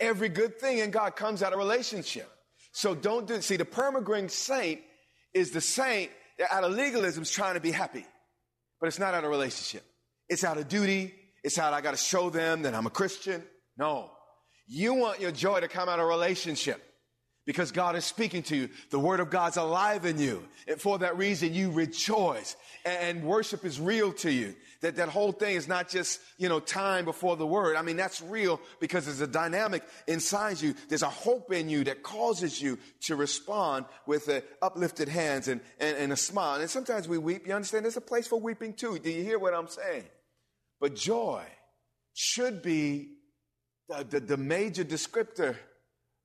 Every 0.00 0.28
good 0.28 0.59
thing 0.59 0.78
in 0.78 0.90
God 0.90 1.14
comes 1.14 1.40
out 1.40 1.52
of 1.52 1.61
relationship. 1.61 2.28
So 2.73 2.95
don't 2.95 3.27
do, 3.27 3.35
it. 3.35 3.45
see, 3.45 3.57
the 3.57 3.65
permagrin 3.65 4.31
saint 4.31 4.81
is 5.35 5.50
the 5.50 5.61
saint 5.61 6.11
that 6.39 6.53
out 6.53 6.65
of 6.65 6.73
legalism 6.73 7.23
is 7.23 7.31
trying 7.31 7.55
to 7.55 7.61
be 7.61 7.71
happy. 7.71 8.07
But 8.81 8.87
it's 8.87 8.99
not 8.99 9.15
out 9.15 9.25
of 9.25 9.31
relationship. 9.31 9.85
It's 10.29 10.45
out 10.45 10.57
of 10.57 10.69
duty. 10.69 11.15
It's 11.43 11.59
out, 11.59 11.73
I 11.73 11.81
got 11.81 11.93
to 11.93 11.97
show 11.97 12.31
them 12.31 12.62
that 12.62 12.75
I'm 12.75 12.87
a 12.87 12.91
Christian. 12.91 13.43
No. 13.77 14.11
You 14.67 14.95
want 14.95 15.21
your 15.21 15.33
joy 15.33 15.61
to 15.61 15.69
come 15.69 15.89
out 15.89 15.99
of 15.99 16.07
relationship 16.07 16.83
because 17.50 17.73
God 17.73 17.97
is 17.97 18.04
speaking 18.04 18.45
to 18.45 18.54
you. 18.54 18.69
The 18.90 18.99
word 19.00 19.19
of 19.19 19.28
God's 19.28 19.57
alive 19.57 20.04
in 20.04 20.21
you. 20.21 20.47
And 20.69 20.80
for 20.80 21.00
that 21.00 21.19
reason, 21.19 21.52
you 21.52 21.73
rejoice 21.73 22.54
and 22.85 23.25
worship 23.25 23.64
is 23.64 23.80
real 23.80 24.12
to 24.12 24.30
you. 24.30 24.54
That 24.83 24.95
that 24.95 25.09
whole 25.09 25.33
thing 25.33 25.57
is 25.57 25.66
not 25.66 25.88
just, 25.88 26.21
you 26.38 26.49
know, 26.49 26.61
time 26.61 27.04
before 27.04 27.37
the 27.37 27.47
word. 27.49 27.75
I 27.75 27.83
mean, 27.83 27.97
that's 27.97 28.23
real 28.23 28.61
because 28.78 29.07
there's 29.07 29.21
a 29.21 29.26
dynamic 29.26 29.83
inside 30.07 30.62
you. 30.62 30.76
There's 30.88 31.02
a 31.02 31.09
hope 31.09 31.52
in 31.52 31.69
you 31.69 31.83
that 31.85 32.04
causes 32.04 32.62
you 32.62 32.78
to 33.07 33.16
respond 33.16 33.87
with 34.07 34.28
a 34.28 34.45
uplifted 34.62 35.09
hands 35.09 35.49
and, 35.49 35.61
and, 35.80 35.97
and 35.97 36.12
a 36.12 36.16
smile. 36.16 36.61
And 36.61 36.71
sometimes 36.71 37.09
we 37.09 37.19
weep. 37.19 37.49
You 37.49 37.54
understand? 37.54 37.85
There's 37.85 37.97
a 37.97 38.00
place 38.00 38.28
for 38.28 38.38
weeping 38.38 38.75
too. 38.75 39.00
Do 39.00 39.11
you 39.11 39.25
hear 39.25 39.40
what 39.40 39.54
I'm 39.54 39.66
saying? 39.66 40.04
But 40.80 40.95
joy 40.95 41.42
should 42.14 42.62
be 42.62 43.09
the, 43.88 44.07
the, 44.09 44.21
the 44.21 44.37
major 44.37 44.85
descriptor 44.85 45.57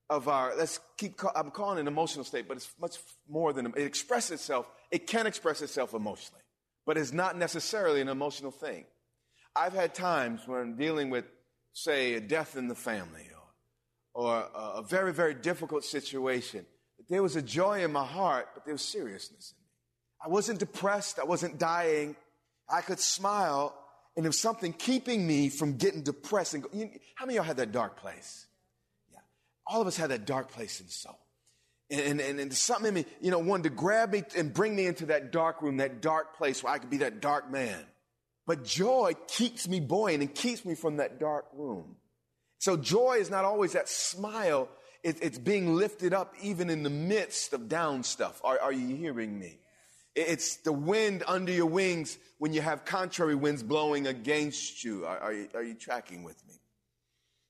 of 0.09 0.27
our, 0.27 0.55
let's 0.55 0.79
keep, 0.97 1.19
I'm 1.35 1.51
calling 1.51 1.77
it 1.77 1.81
an 1.81 1.87
emotional 1.87 2.25
state, 2.25 2.47
but 2.47 2.57
it's 2.57 2.71
much 2.79 2.97
more 3.29 3.53
than, 3.53 3.67
it 3.67 3.83
expresses 3.83 4.31
itself, 4.31 4.69
it 4.91 5.07
can 5.07 5.27
express 5.27 5.61
itself 5.61 5.93
emotionally, 5.93 6.43
but 6.85 6.97
it's 6.97 7.13
not 7.13 7.37
necessarily 7.37 8.01
an 8.01 8.09
emotional 8.09 8.51
thing. 8.51 8.85
I've 9.55 9.73
had 9.73 9.95
times 9.95 10.41
when 10.47 10.75
dealing 10.75 11.09
with, 11.09 11.25
say, 11.73 12.13
a 12.13 12.21
death 12.21 12.55
in 12.55 12.67
the 12.67 12.75
family 12.75 13.27
or, 14.13 14.25
or 14.25 14.49
a, 14.53 14.79
a 14.79 14.83
very, 14.83 15.13
very 15.13 15.33
difficult 15.33 15.83
situation, 15.83 16.65
there 17.09 17.23
was 17.23 17.35
a 17.35 17.41
joy 17.41 17.83
in 17.83 17.91
my 17.91 18.05
heart, 18.05 18.49
but 18.53 18.65
there 18.65 18.73
was 18.73 18.81
seriousness 18.81 19.53
in 19.57 19.63
me. 19.63 19.69
I 20.25 20.29
wasn't 20.29 20.59
depressed. 20.59 21.19
I 21.19 21.23
wasn't 21.23 21.59
dying. 21.59 22.15
I 22.69 22.81
could 22.81 22.99
smile 22.99 23.75
and 24.15 24.23
there 24.23 24.29
was 24.29 24.39
something 24.39 24.71
keeping 24.73 25.27
me 25.27 25.49
from 25.49 25.75
getting 25.75 26.01
depressed. 26.01 26.53
And 26.53 26.63
go, 26.63 26.69
you, 26.71 26.89
how 27.15 27.25
many 27.25 27.37
of 27.37 27.43
y'all 27.43 27.47
had 27.47 27.57
that 27.57 27.71
dark 27.71 27.97
place? 27.97 28.47
All 29.67 29.81
of 29.81 29.87
us 29.87 29.97
had 29.97 30.11
that 30.11 30.25
dark 30.25 30.51
place 30.51 30.79
in 30.79 30.87
soul. 30.87 31.19
And, 31.89 32.19
and, 32.19 32.39
and 32.39 32.53
something 32.53 32.87
in 32.87 32.93
me, 32.93 33.05
you 33.21 33.29
know, 33.29 33.39
wanted 33.39 33.63
to 33.63 33.69
grab 33.69 34.11
me 34.11 34.23
and 34.35 34.53
bring 34.53 34.75
me 34.75 34.87
into 34.87 35.07
that 35.07 35.31
dark 35.31 35.61
room, 35.61 35.77
that 35.77 36.01
dark 36.01 36.35
place 36.35 36.63
where 36.63 36.73
I 36.73 36.79
could 36.79 36.89
be 36.89 36.97
that 36.97 37.21
dark 37.21 37.51
man. 37.51 37.85
But 38.47 38.63
joy 38.63 39.13
keeps 39.27 39.67
me 39.67 39.79
buoyant 39.79 40.21
and 40.21 40.33
keeps 40.33 40.65
me 40.65 40.75
from 40.75 40.97
that 40.97 41.19
dark 41.19 41.45
room. 41.53 41.95
So 42.59 42.77
joy 42.77 43.17
is 43.19 43.29
not 43.29 43.45
always 43.45 43.73
that 43.73 43.89
smile. 43.89 44.69
It, 45.03 45.17
it's 45.21 45.37
being 45.37 45.75
lifted 45.75 46.13
up 46.13 46.33
even 46.41 46.69
in 46.69 46.83
the 46.83 46.89
midst 46.89 47.53
of 47.53 47.69
down 47.69 48.03
stuff. 48.03 48.41
Are, 48.43 48.59
are 48.59 48.73
you 48.73 48.95
hearing 48.95 49.37
me? 49.37 49.59
It's 50.15 50.57
the 50.57 50.71
wind 50.71 51.23
under 51.27 51.51
your 51.51 51.65
wings 51.65 52.17
when 52.37 52.53
you 52.53 52.61
have 52.61 52.85
contrary 52.85 53.35
winds 53.35 53.61
blowing 53.63 54.07
against 54.07 54.83
you. 54.83 55.05
Are, 55.05 55.19
are, 55.19 55.33
you. 55.33 55.49
are, 55.53 55.63
you, 55.63 55.73
tracking 55.73 56.23
with 56.23 56.41
me? 56.47 56.55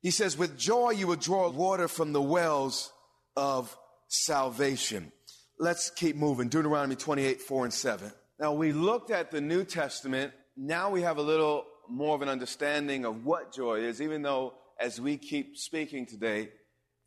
He 0.06 0.12
says, 0.12 0.38
with 0.38 0.56
joy 0.56 0.92
you 0.92 1.08
will 1.08 1.16
draw 1.16 1.50
water 1.50 1.88
from 1.88 2.14
the 2.14 2.22
wells 2.22 2.94
of 3.36 3.76
salvation. 4.08 5.12
Let's 5.60 5.90
keep 5.90 6.16
moving. 6.16 6.48
Deuteronomy 6.48 6.96
28, 6.96 7.42
4 7.42 7.64
and 7.64 7.74
7. 7.74 8.12
Now 8.40 8.54
we 8.54 8.72
looked 8.72 9.10
at 9.10 9.32
the 9.32 9.42
New 9.42 9.64
Testament. 9.64 10.32
Now 10.56 10.92
we 10.92 11.02
have 11.02 11.18
a 11.18 11.24
little 11.24 11.66
more 11.90 12.14
of 12.14 12.22
an 12.22 12.30
understanding 12.30 13.04
of 13.04 13.26
what 13.26 13.52
joy 13.52 13.80
is, 13.80 14.00
even 14.00 14.22
though 14.22 14.54
as 14.80 15.02
we 15.02 15.18
keep 15.18 15.58
speaking 15.58 16.06
today, 16.06 16.50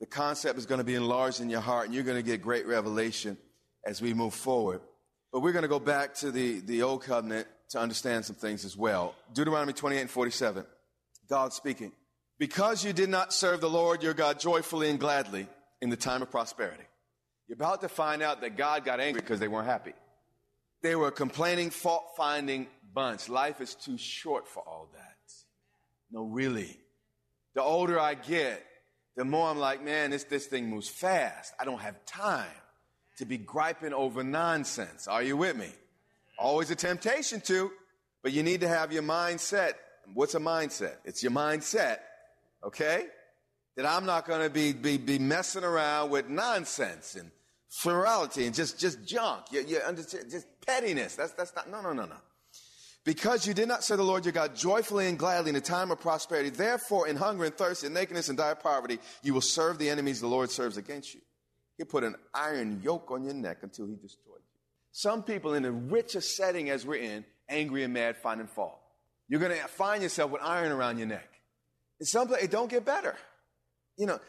the 0.01 0.07
concept 0.07 0.59
is 0.59 0.67
going 0.67 0.79
to 0.79 0.85
be 0.85 0.97
enlarged 0.97 1.41
in 1.41 1.49
your 1.49 1.61
heart 1.61 1.87
and 1.87 1.95
you're 1.95 2.03
going 2.03 2.19
to 2.19 2.29
get 2.29 2.43
great 2.43 2.67
revelation 2.67 3.39
as 3.87 4.03
we 4.03 4.13
move 4.13 4.35
forward. 4.35 4.81
But 5.33 5.43
we're 5.43 5.53
going 5.53 5.63
to 5.63 5.69
go 5.69 5.79
back 5.79 6.15
to 6.15 6.33
the, 6.33 6.59
the 6.63 6.83
old 6.83 7.05
covenant 7.05 7.47
to 7.69 7.79
understand 7.79 8.25
some 8.25 8.35
things 8.35 8.65
as 8.65 8.77
well. 8.77 9.15
Deuteronomy 9.35 9.73
28 9.73 10.01
and 10.01 10.11
47. 10.11 10.65
God 11.29 11.53
speaking. 11.53 11.93
Because 12.39 12.85
you 12.85 12.93
did 12.93 13.09
not 13.09 13.33
serve 13.33 13.61
the 13.61 13.71
Lord 13.71 14.03
your 14.03 14.15
God 14.15 14.39
joyfully 14.39 14.91
and 14.91 15.01
gladly 15.01 15.49
in 15.81 15.91
the 15.91 15.97
time 15.97 16.23
of 16.23 16.31
prosperity. 16.31 16.85
You're 17.49 17.57
about 17.57 17.81
to 17.81 17.89
find 17.89 18.23
out 18.23 18.43
that 18.43 18.57
God 18.57 18.85
got 18.85 19.01
angry 19.01 19.21
because 19.21 19.41
they 19.41 19.49
weren't 19.49 19.67
happy. 19.67 19.95
They 20.83 20.95
were 20.95 21.09
a 21.09 21.13
complaining, 21.13 21.71
fault 21.71 22.13
finding 22.17 22.69
bunch. 22.95 23.29
Life 23.29 23.61
is 23.61 23.75
too 23.75 23.99
short 23.99 24.47
for 24.47 24.63
all 24.63 24.89
that. 24.95 25.17
No, 26.11 26.25
really. 26.25 26.79
The 27.55 27.63
older 27.63 27.99
I 27.99 28.15
get, 28.15 28.65
the 29.17 29.25
more 29.25 29.49
I'm 29.49 29.59
like, 29.59 29.83
man, 29.83 30.11
this, 30.11 30.25
this 30.25 30.47
thing 30.47 30.71
moves 30.71 30.89
fast. 30.89 31.53
I 31.59 31.65
don't 31.65 31.81
have 31.81 32.05
time 32.07 32.47
to 33.17 33.25
be 33.25 33.37
griping 33.37 33.93
over 33.93 34.23
nonsense. 34.23 35.09
Are 35.09 35.23
you 35.23 35.37
with 35.37 35.57
me? 35.57 35.71
Always 36.39 36.71
a 36.71 36.77
temptation 36.77 37.41
to, 37.43 37.71
but 38.23 38.33
you 38.33 38.43
need 38.45 38.61
to 38.61 38.69
have 38.69 38.93
your 38.93 39.03
mindset. 39.03 39.73
What's 40.15 40.35
a 40.35 40.41
mindset? 40.41 40.95
It's 41.05 41.23
your 41.23 41.33
mindset, 41.33 41.99
okay? 42.65 43.07
That 43.77 43.87
I'm 43.87 44.07
not 44.07 44.27
going 44.27 44.43
to 44.43 44.51
be, 44.51 44.73
be, 44.73 44.97
be 44.97 45.19
messing 45.19 45.65
around 45.65 46.11
with 46.11 46.29
nonsense 46.29 47.15
and 47.15 47.31
plurality 47.83 48.47
and 48.47 48.55
just, 48.55 48.79
just 48.79 49.07
junk. 49.07 49.47
You, 49.51 49.65
you 49.67 49.79
understand? 49.79 50.31
Just 50.31 50.47
pettiness. 50.67 51.15
That's, 51.15 51.33
that's 51.33 51.55
not, 51.55 51.71
no, 51.71 51.81
no, 51.81 51.93
no, 51.93 52.07
no. 52.07 52.17
Because 53.05 53.47
you 53.47 53.55
did 53.55 53.69
not 53.69 53.85
serve 53.85 53.99
the 53.99 54.05
Lord 54.05 54.25
your 54.25 54.33
God 54.33 54.55
joyfully 54.55 55.07
and 55.07 55.19
gladly 55.19 55.51
in 55.51 55.57
a 55.57 55.61
time 55.61 55.91
of 55.91 56.01
prosperity, 56.01 56.51
therefore 56.51 57.09
in 57.09 57.17
hunger 57.17 57.45
and 57.45 57.55
thirst 57.55 57.85
and 57.85 57.95
nakedness 57.95 58.29
and 58.29 58.37
dire 58.37 58.55
poverty, 58.55 58.99
you 59.23 59.33
will 59.33 59.41
serve 59.41 59.79
the 59.79 59.89
enemies 59.89 60.21
the 60.21 60.27
Lord 60.27 60.51
serves 60.51 60.77
against 60.77 61.15
you. 61.15 61.21
He 61.79 61.85
put 61.85 62.05
an 62.05 62.17
iron 62.35 62.81
yoke 62.83 63.11
on 63.11 63.23
your 63.23 63.35
neck 63.35 63.59
until 63.63 63.87
he 63.87 63.95
destroyed 63.95 64.41
you. 64.41 64.61
Some 64.91 65.23
people 65.23 65.55
in 65.55 65.63
the 65.63 65.73
richest 65.73 66.37
setting 66.37 66.69
as 66.69 66.85
we're 66.85 67.01
in, 67.01 67.25
angry 67.49 67.85
and 67.85 67.95
mad, 67.95 68.17
finding 68.17 68.49
fault. 68.49 68.79
You're 69.29 69.41
going 69.41 69.57
to 69.57 69.69
find 69.69 70.03
yourself 70.03 70.31
with 70.31 70.43
iron 70.43 70.73
around 70.73 70.99
your 70.99 71.07
neck. 71.07 71.38
In 72.01 72.07
some 72.07 72.29
place, 72.29 72.45
it 72.45 72.51
don't 72.51 72.71
get 72.71 72.85
better. 72.85 73.17
You 73.97 74.07
know, 74.07 74.21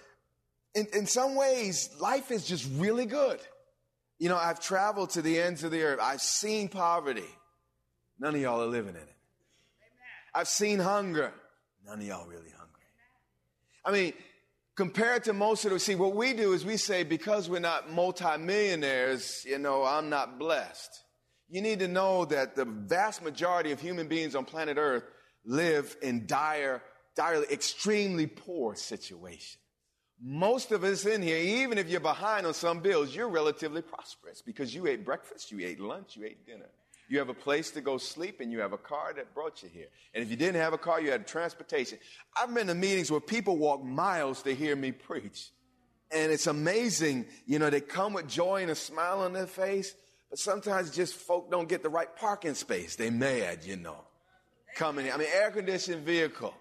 in, 0.74 0.88
in 0.94 1.06
some 1.06 1.36
ways, 1.36 1.90
life 2.00 2.32
is 2.32 2.46
just 2.46 2.68
really 2.78 3.06
good. 3.06 3.40
You 4.18 4.30
know, 4.30 4.38
I've 4.38 4.60
traveled 4.60 5.12
to 5.12 5.22
the 5.22 5.40
ends 5.40 5.64
of 5.64 5.72
the 5.72 5.82
earth. 5.84 6.00
I've 6.02 6.22
seen 6.22 6.68
poverty. 6.68 7.24
None 8.20 8.36
of 8.36 8.42
y'all 8.42 8.62
are 8.62 8.68
living 8.68 8.96
in 8.96 9.02
it. 9.02 9.16
I've 10.34 10.48
seen 10.48 10.80
hunger. 10.80 11.34
None 11.86 12.00
of 12.00 12.06
y'all 12.06 12.28
really 12.28 12.50
hungry. 12.50 12.84
I 13.86 13.92
mean, 13.92 14.14
compared 14.76 15.24
to 15.26 15.34
most 15.34 15.66
of 15.66 15.72
the, 15.72 15.80
see, 15.80 15.96
what 15.96 16.16
we 16.16 16.34
do 16.34 16.54
is 16.54 16.66
we 16.66 16.78
say, 16.78 17.04
because 17.04 17.50
we're 17.50 17.60
not 17.60 17.92
multimillionaires, 17.92 19.44
you 19.46 19.58
know, 19.58 19.84
I'm 19.84 20.10
not 20.10 20.38
blessed. 20.38 21.04
You 21.50 21.62
need 21.62 21.80
to 21.80 21.88
know 21.88 22.26
that 22.26 22.56
the 22.56 22.66
vast 22.66 23.24
majority 23.24 23.72
of 23.72 23.82
human 23.82 24.08
beings 24.08 24.36
on 24.36 24.46
planet 24.46 24.78
Earth 24.78 25.04
live 25.46 25.98
in 26.02 26.28
dire, 26.28 26.84
direly, 27.16 27.48
extremely 27.51 28.28
poor 28.28 28.75
situation. 28.75 29.60
Most 30.22 30.72
of 30.72 30.84
us 30.84 31.06
in 31.06 31.22
here, 31.22 31.38
even 31.38 31.78
if 31.78 31.89
you're 31.89 32.01
behind 32.01 32.46
on 32.46 32.54
some 32.54 32.82
bills, 32.82 33.16
you're 33.16 33.30
relatively 33.30 33.82
prosperous 33.82 34.42
because 34.42 34.75
you 34.75 34.86
ate 34.88 35.06
breakfast, 35.06 35.51
you 35.51 35.66
ate 35.66 35.80
lunch, 35.80 36.18
you 36.18 36.25
ate 36.25 36.46
dinner. 36.46 36.70
You 37.08 37.18
have 37.18 37.30
a 37.30 37.34
place 37.34 37.72
to 37.72 37.82
go 37.82 37.98
sleep 37.98 38.39
and 38.39 38.51
you 38.51 38.60
have 38.60 38.72
a 38.72 38.78
car 38.78 39.13
that 39.16 39.34
brought 39.34 39.63
you 39.63 39.70
here. 39.70 39.88
And 40.13 40.24
if 40.24 40.30
you 40.30 40.36
didn't 40.36 40.62
have 40.62 40.74
a 40.74 40.78
car, 40.78 41.01
you 41.01 41.10
had 41.10 41.25
transportation. 41.25 41.98
I've 42.38 42.54
been 42.54 42.68
to 42.68 42.75
meetings 42.75 43.10
where 43.10 43.20
people 43.20 43.58
walk 43.58 43.84
miles 43.84 44.44
to 44.44 44.54
hear 44.54 44.75
me 44.75 44.92
preach. 44.92 45.50
And 46.12 46.32
it's 46.32 46.48
amazing. 46.48 47.25
You 47.48 47.58
know, 47.58 47.72
they 47.72 47.82
come 47.82 48.13
with 48.13 48.28
joy 48.28 48.62
and 48.62 48.70
a 48.70 48.75
smile 48.75 49.22
on 49.22 49.34
their 49.34 49.48
face, 49.48 49.96
but 50.30 50.38
sometimes 50.38 50.92
just 50.92 51.16
folk 51.16 51.50
don't 51.50 51.68
get 51.68 51.82
the 51.82 51.89
right 51.89 52.16
parking 52.16 52.54
space. 52.54 52.96
They 52.96 53.10
mad, 53.10 53.63
you 53.63 53.75
know. 53.75 54.04
Coming 54.75 55.08
in. 55.08 55.12
I 55.12 55.18
mean, 55.18 55.28
air 55.34 55.50
conditioned 55.50 56.06
vehicle. 56.06 56.54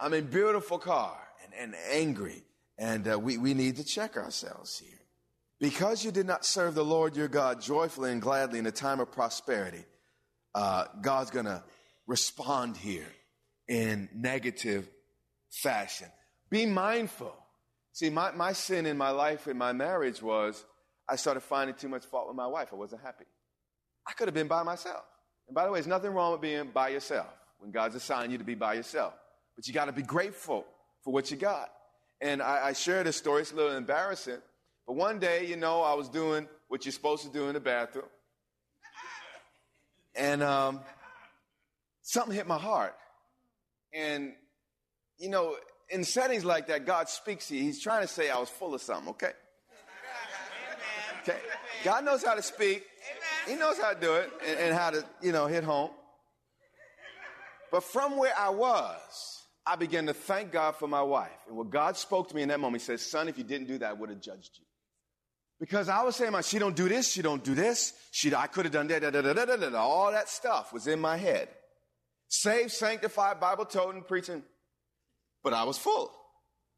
I 0.00 0.08
mean, 0.08 0.26
beautiful 0.26 0.78
car 0.78 1.16
and, 1.44 1.54
and 1.54 1.74
angry. 1.90 2.42
And 2.78 3.08
uh, 3.10 3.18
we, 3.18 3.38
we 3.38 3.54
need 3.54 3.76
to 3.76 3.84
check 3.84 4.16
ourselves 4.16 4.78
here. 4.78 4.98
Because 5.58 6.04
you 6.04 6.10
did 6.10 6.26
not 6.26 6.44
serve 6.44 6.74
the 6.74 6.84
Lord 6.84 7.16
your 7.16 7.28
God 7.28 7.62
joyfully 7.62 8.12
and 8.12 8.20
gladly 8.20 8.58
in 8.58 8.66
a 8.66 8.72
time 8.72 9.00
of 9.00 9.10
prosperity, 9.10 9.84
uh, 10.54 10.84
God's 11.00 11.30
going 11.30 11.46
to 11.46 11.62
respond 12.06 12.76
here 12.76 13.06
in 13.68 14.08
negative 14.14 14.88
fashion. 15.50 16.08
Be 16.50 16.66
mindful. 16.66 17.34
See, 17.92 18.10
my, 18.10 18.32
my 18.32 18.52
sin 18.52 18.84
in 18.84 18.98
my 18.98 19.10
life, 19.10 19.48
in 19.48 19.56
my 19.56 19.72
marriage 19.72 20.22
was 20.22 20.62
I 21.08 21.16
started 21.16 21.40
finding 21.40 21.76
too 21.76 21.88
much 21.88 22.04
fault 22.04 22.28
with 22.28 22.36
my 22.36 22.46
wife. 22.46 22.68
I 22.72 22.76
wasn't 22.76 23.02
happy. 23.02 23.24
I 24.06 24.12
could 24.12 24.28
have 24.28 24.34
been 24.34 24.48
by 24.48 24.62
myself. 24.62 25.04
And 25.48 25.54
by 25.54 25.64
the 25.64 25.70
way, 25.70 25.78
there's 25.78 25.86
nothing 25.86 26.12
wrong 26.12 26.32
with 26.32 26.40
being 26.40 26.70
by 26.72 26.88
yourself 26.88 27.28
when 27.58 27.70
God's 27.70 27.94
assigned 27.94 28.32
you 28.32 28.38
to 28.38 28.44
be 28.44 28.54
by 28.54 28.74
yourself. 28.74 29.14
But 29.56 29.66
you 29.66 29.74
got 29.74 29.86
to 29.86 29.92
be 29.92 30.02
grateful 30.02 30.66
for 31.02 31.12
what 31.12 31.30
you 31.30 31.36
got. 31.36 31.70
And 32.20 32.42
I, 32.42 32.68
I 32.68 32.72
shared 32.74 33.06
this 33.06 33.16
story. 33.16 33.42
It's 33.42 33.52
a 33.52 33.56
little 33.56 33.76
embarrassing. 33.76 34.38
But 34.86 34.94
one 34.94 35.18
day, 35.18 35.46
you 35.46 35.56
know, 35.56 35.82
I 35.82 35.94
was 35.94 36.08
doing 36.08 36.46
what 36.68 36.84
you're 36.84 36.92
supposed 36.92 37.24
to 37.24 37.30
do 37.30 37.48
in 37.48 37.54
the 37.54 37.60
bathroom. 37.60 38.06
And 40.14 40.42
um, 40.42 40.80
something 42.02 42.34
hit 42.34 42.46
my 42.46 42.58
heart. 42.58 42.94
And, 43.92 44.34
you 45.18 45.28
know, 45.28 45.56
in 45.90 46.04
settings 46.04 46.44
like 46.44 46.68
that, 46.68 46.86
God 46.86 47.08
speaks 47.08 47.48
to 47.48 47.56
you. 47.56 47.62
He's 47.62 47.82
trying 47.82 48.02
to 48.02 48.08
say 48.08 48.30
I 48.30 48.38
was 48.38 48.48
full 48.48 48.74
of 48.74 48.82
something, 48.82 49.10
okay? 49.10 49.32
Okay. 51.22 51.38
God 51.82 52.04
knows 52.04 52.24
how 52.24 52.34
to 52.34 52.42
speak. 52.42 52.84
He 53.46 53.56
knows 53.56 53.78
how 53.78 53.92
to 53.92 54.00
do 54.00 54.14
it 54.14 54.30
and, 54.46 54.58
and 54.58 54.74
how 54.74 54.90
to, 54.90 55.04
you 55.20 55.32
know, 55.32 55.46
hit 55.46 55.64
home. 55.64 55.90
But 57.70 57.82
from 57.82 58.16
where 58.16 58.32
I 58.38 58.50
was, 58.50 59.35
I 59.66 59.76
began 59.76 60.06
to 60.06 60.14
thank 60.14 60.52
God 60.52 60.76
for 60.76 60.86
my 60.86 61.02
wife. 61.02 61.30
And 61.48 61.56
what 61.56 61.70
God 61.70 61.96
spoke 61.96 62.28
to 62.28 62.36
me 62.36 62.42
in 62.42 62.48
that 62.48 62.60
moment, 62.60 62.82
He 62.82 62.86
said, 62.86 63.00
Son, 63.00 63.28
if 63.28 63.36
you 63.36 63.44
didn't 63.44 63.66
do 63.66 63.78
that, 63.78 63.90
I 63.90 63.92
would 63.92 64.10
have 64.10 64.20
judged 64.20 64.50
you. 64.58 64.64
Because 65.58 65.88
I 65.88 66.02
was 66.02 66.16
saying, 66.16 66.32
my, 66.32 66.42
she 66.42 66.58
don't 66.58 66.76
do 66.76 66.88
this, 66.88 67.10
she 67.10 67.22
don't 67.22 67.42
do 67.42 67.54
this, 67.54 67.94
she, 68.10 68.34
I 68.34 68.46
could 68.46 68.66
have 68.66 68.72
done 68.72 68.88
that, 68.88 69.00
da, 69.00 69.10
da, 69.10 69.22
da, 69.22 69.32
da, 69.32 69.56
da, 69.56 69.70
da, 69.70 69.78
all 69.78 70.12
that 70.12 70.28
stuff 70.28 70.72
was 70.72 70.86
in 70.86 71.00
my 71.00 71.16
head. 71.16 71.48
Saved, 72.28 72.72
sanctified, 72.72 73.40
Bible 73.40 73.64
toting, 73.64 74.02
preaching. 74.02 74.42
But 75.42 75.54
I 75.54 75.64
was 75.64 75.78
full, 75.78 76.12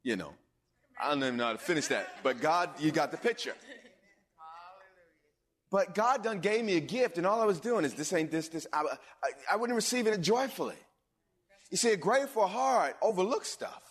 you 0.04 0.16
know. 0.16 0.32
I 1.00 1.10
don't 1.10 1.18
even 1.22 1.36
know 1.36 1.46
how 1.46 1.52
to 1.52 1.58
finish 1.58 1.88
that. 1.88 2.08
But 2.22 2.40
God, 2.40 2.70
you 2.78 2.90
got 2.90 3.10
the 3.10 3.16
picture. 3.16 3.54
But 5.70 5.94
God 5.94 6.22
done 6.22 6.40
gave 6.40 6.64
me 6.64 6.76
a 6.76 6.80
gift, 6.80 7.18
and 7.18 7.26
all 7.26 7.40
I 7.40 7.44
was 7.44 7.60
doing 7.60 7.84
is 7.84 7.94
this 7.94 8.12
ain't 8.12 8.30
this, 8.30 8.48
this. 8.48 8.66
I, 8.72 8.82
I, 9.22 9.30
I 9.52 9.56
wouldn't 9.56 9.76
receive 9.76 10.06
it 10.06 10.20
joyfully. 10.20 10.76
You 11.70 11.76
see, 11.76 11.92
a 11.92 11.96
grateful 11.96 12.46
heart 12.46 12.96
overlooks 13.02 13.48
stuff. 13.48 13.82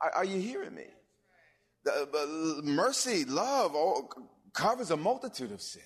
Are, 0.00 0.10
are 0.16 0.24
you 0.24 0.40
hearing 0.40 0.74
me? 0.74 0.86
The, 1.84 2.60
mercy, 2.62 3.24
love 3.24 3.74
all, 3.74 4.10
covers 4.52 4.90
a 4.90 4.96
multitude 4.96 5.52
of 5.52 5.62
sin. 5.62 5.82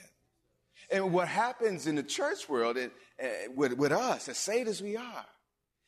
And 0.91 1.13
what 1.13 1.29
happens 1.29 1.87
in 1.87 1.95
the 1.95 2.03
church 2.03 2.49
world 2.49 2.77
and, 2.77 2.91
and 3.19 3.57
with, 3.57 3.75
with 3.75 3.93
us, 3.93 4.29
as 4.29 4.37
saved 4.37 4.69
as 4.69 4.83
we 4.83 4.97
are, 4.97 5.27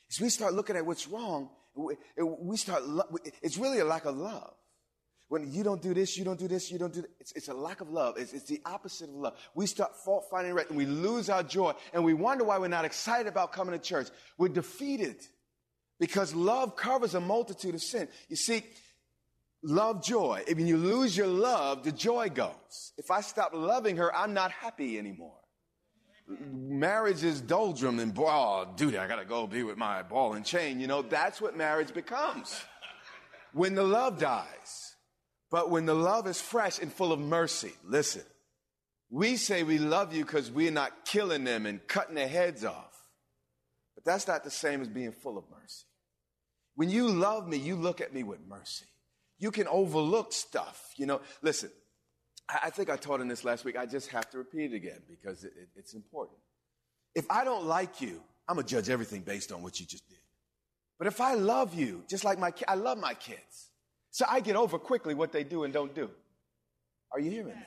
is 0.09 0.21
we 0.21 0.28
start 0.28 0.54
looking 0.54 0.76
at 0.76 0.87
what's 0.87 1.09
wrong. 1.09 1.50
We, 1.75 1.97
we 2.16 2.56
start, 2.56 2.83
it's 3.42 3.59
really 3.59 3.80
a 3.80 3.85
lack 3.85 4.04
of 4.04 4.16
love. 4.16 4.54
When 5.28 5.50
you 5.50 5.64
don't 5.64 5.83
do 5.83 5.92
this, 5.92 6.16
you 6.16 6.25
don't 6.25 6.38
do 6.38 6.47
this, 6.47 6.71
you 6.71 6.78
don't 6.78 6.92
do. 6.92 7.04
It's, 7.18 7.33
it's 7.33 7.49
a 7.49 7.54
lack 7.54 7.80
of 7.80 7.90
love. 7.90 8.14
It's, 8.16 8.33
it's, 8.33 8.45
the 8.45 8.61
opposite 8.64 9.09
of 9.09 9.16
love. 9.16 9.35
We 9.54 9.66
start 9.66 9.97
fault 9.97 10.26
finding 10.30 10.54
right 10.54 10.68
and 10.68 10.76
we 10.76 10.87
lose 10.87 11.28
our 11.28 11.42
joy 11.42 11.73
and 11.92 12.04
we 12.04 12.14
wonder 12.14 12.45
why 12.45 12.59
we're 12.59 12.68
not 12.68 12.85
excited 12.85 13.26
about 13.26 13.52
coming 13.52 13.73
to 13.73 13.85
church. 13.85 14.09
We're 14.38 14.49
defeated 14.49 15.16
because 15.99 16.33
love 16.33 16.76
covers 16.76 17.14
a 17.14 17.21
multitude 17.21 17.75
of 17.75 17.83
sin. 17.83 18.06
You 18.28 18.37
see, 18.37 18.62
love 19.64 20.04
joy. 20.04 20.45
If 20.47 20.61
you 20.61 20.76
lose 20.76 21.16
your 21.16 21.26
love, 21.26 21.83
the 21.83 21.92
joy 21.92 22.28
goes. 22.28 22.92
If 22.97 23.11
I 23.11 23.21
stop 23.21 23.50
loving 23.52 23.97
her, 23.97 24.14
I'm 24.14 24.33
not 24.33 24.52
happy 24.52 24.97
anymore. 24.97 25.40
Marriage 26.28 27.25
is 27.25 27.40
doldrum 27.40 27.99
and 27.99 28.16
oh, 28.16 28.68
dude, 28.76 28.95
I 28.95 29.09
gotta 29.09 29.25
go 29.25 29.47
be 29.49 29.64
with 29.64 29.76
my 29.76 30.02
ball 30.02 30.35
and 30.35 30.45
chain. 30.45 30.78
You 30.78 30.87
know, 30.87 31.02
that's 31.02 31.40
what 31.40 31.56
marriage 31.56 31.92
becomes 31.92 32.61
when 33.52 33.75
the 33.75 33.83
love 33.83 34.18
dies. 34.18 34.86
But 35.56 35.70
when 35.70 35.86
the 35.86 35.94
love 35.94 36.26
is 36.26 36.38
fresh 36.38 36.80
and 36.80 36.92
full 36.92 37.12
of 37.12 37.18
mercy, 37.18 37.72
listen, 37.82 38.20
we 39.08 39.38
say 39.38 39.62
we 39.62 39.78
love 39.78 40.12
you 40.14 40.22
because 40.22 40.50
we're 40.50 40.70
not 40.70 41.06
killing 41.06 41.44
them 41.44 41.64
and 41.64 41.80
cutting 41.88 42.14
their 42.14 42.28
heads 42.28 42.62
off. 42.62 42.94
But 43.94 44.04
that's 44.04 44.28
not 44.28 44.44
the 44.44 44.50
same 44.50 44.82
as 44.82 44.88
being 44.88 45.12
full 45.12 45.38
of 45.38 45.44
mercy. 45.50 45.86
When 46.75 46.90
you 46.90 47.08
love 47.08 47.48
me, 47.48 47.56
you 47.56 47.75
look 47.75 48.02
at 48.02 48.12
me 48.12 48.22
with 48.22 48.40
mercy. 48.46 48.84
You 49.38 49.50
can 49.50 49.66
overlook 49.68 50.34
stuff. 50.34 50.92
You 50.98 51.06
know, 51.06 51.22
listen, 51.40 51.70
I, 52.50 52.68
think 52.68 52.90
I 52.90 52.96
taught 52.96 53.22
in 53.22 53.28
this 53.28 53.42
last 53.42 53.64
week. 53.64 53.78
I 53.78 53.86
just 53.86 54.08
have 54.10 54.28
to 54.32 54.36
repeat 54.36 54.75
it 54.75 54.76
again 54.76 55.00
because 55.08 55.42
it, 55.42 55.54
it, 55.58 55.68
it's 55.75 55.94
important. 55.94 56.36
If 57.14 57.25
I 57.30 57.44
don't 57.44 57.64
like 57.64 58.02
you, 58.02 58.22
I'm 58.46 58.56
going 58.56 58.66
to 58.66 58.70
judge 58.70 58.90
everything 58.90 59.22
based 59.22 59.52
on 59.52 59.62
what 59.62 59.80
you 59.80 59.86
just 59.86 60.06
did. 60.06 60.18
But 60.98 61.06
if 61.06 61.18
I 61.18 61.32
love 61.32 61.72
you, 61.72 62.04
just 62.10 62.25
like 62.25 62.38
my 62.38 62.52
I 62.68 62.75
love 62.75 62.98
my 62.98 63.14
kids. 63.14 63.70
So 64.16 64.25
I 64.26 64.40
get 64.40 64.56
over 64.56 64.78
quickly 64.78 65.12
what 65.12 65.30
they 65.30 65.44
do 65.44 65.64
and 65.64 65.75
don't 65.75 65.94
do. 65.94 66.08
Are 67.12 67.20
you 67.20 67.30
hearing 67.30 67.49
me? 67.49 67.66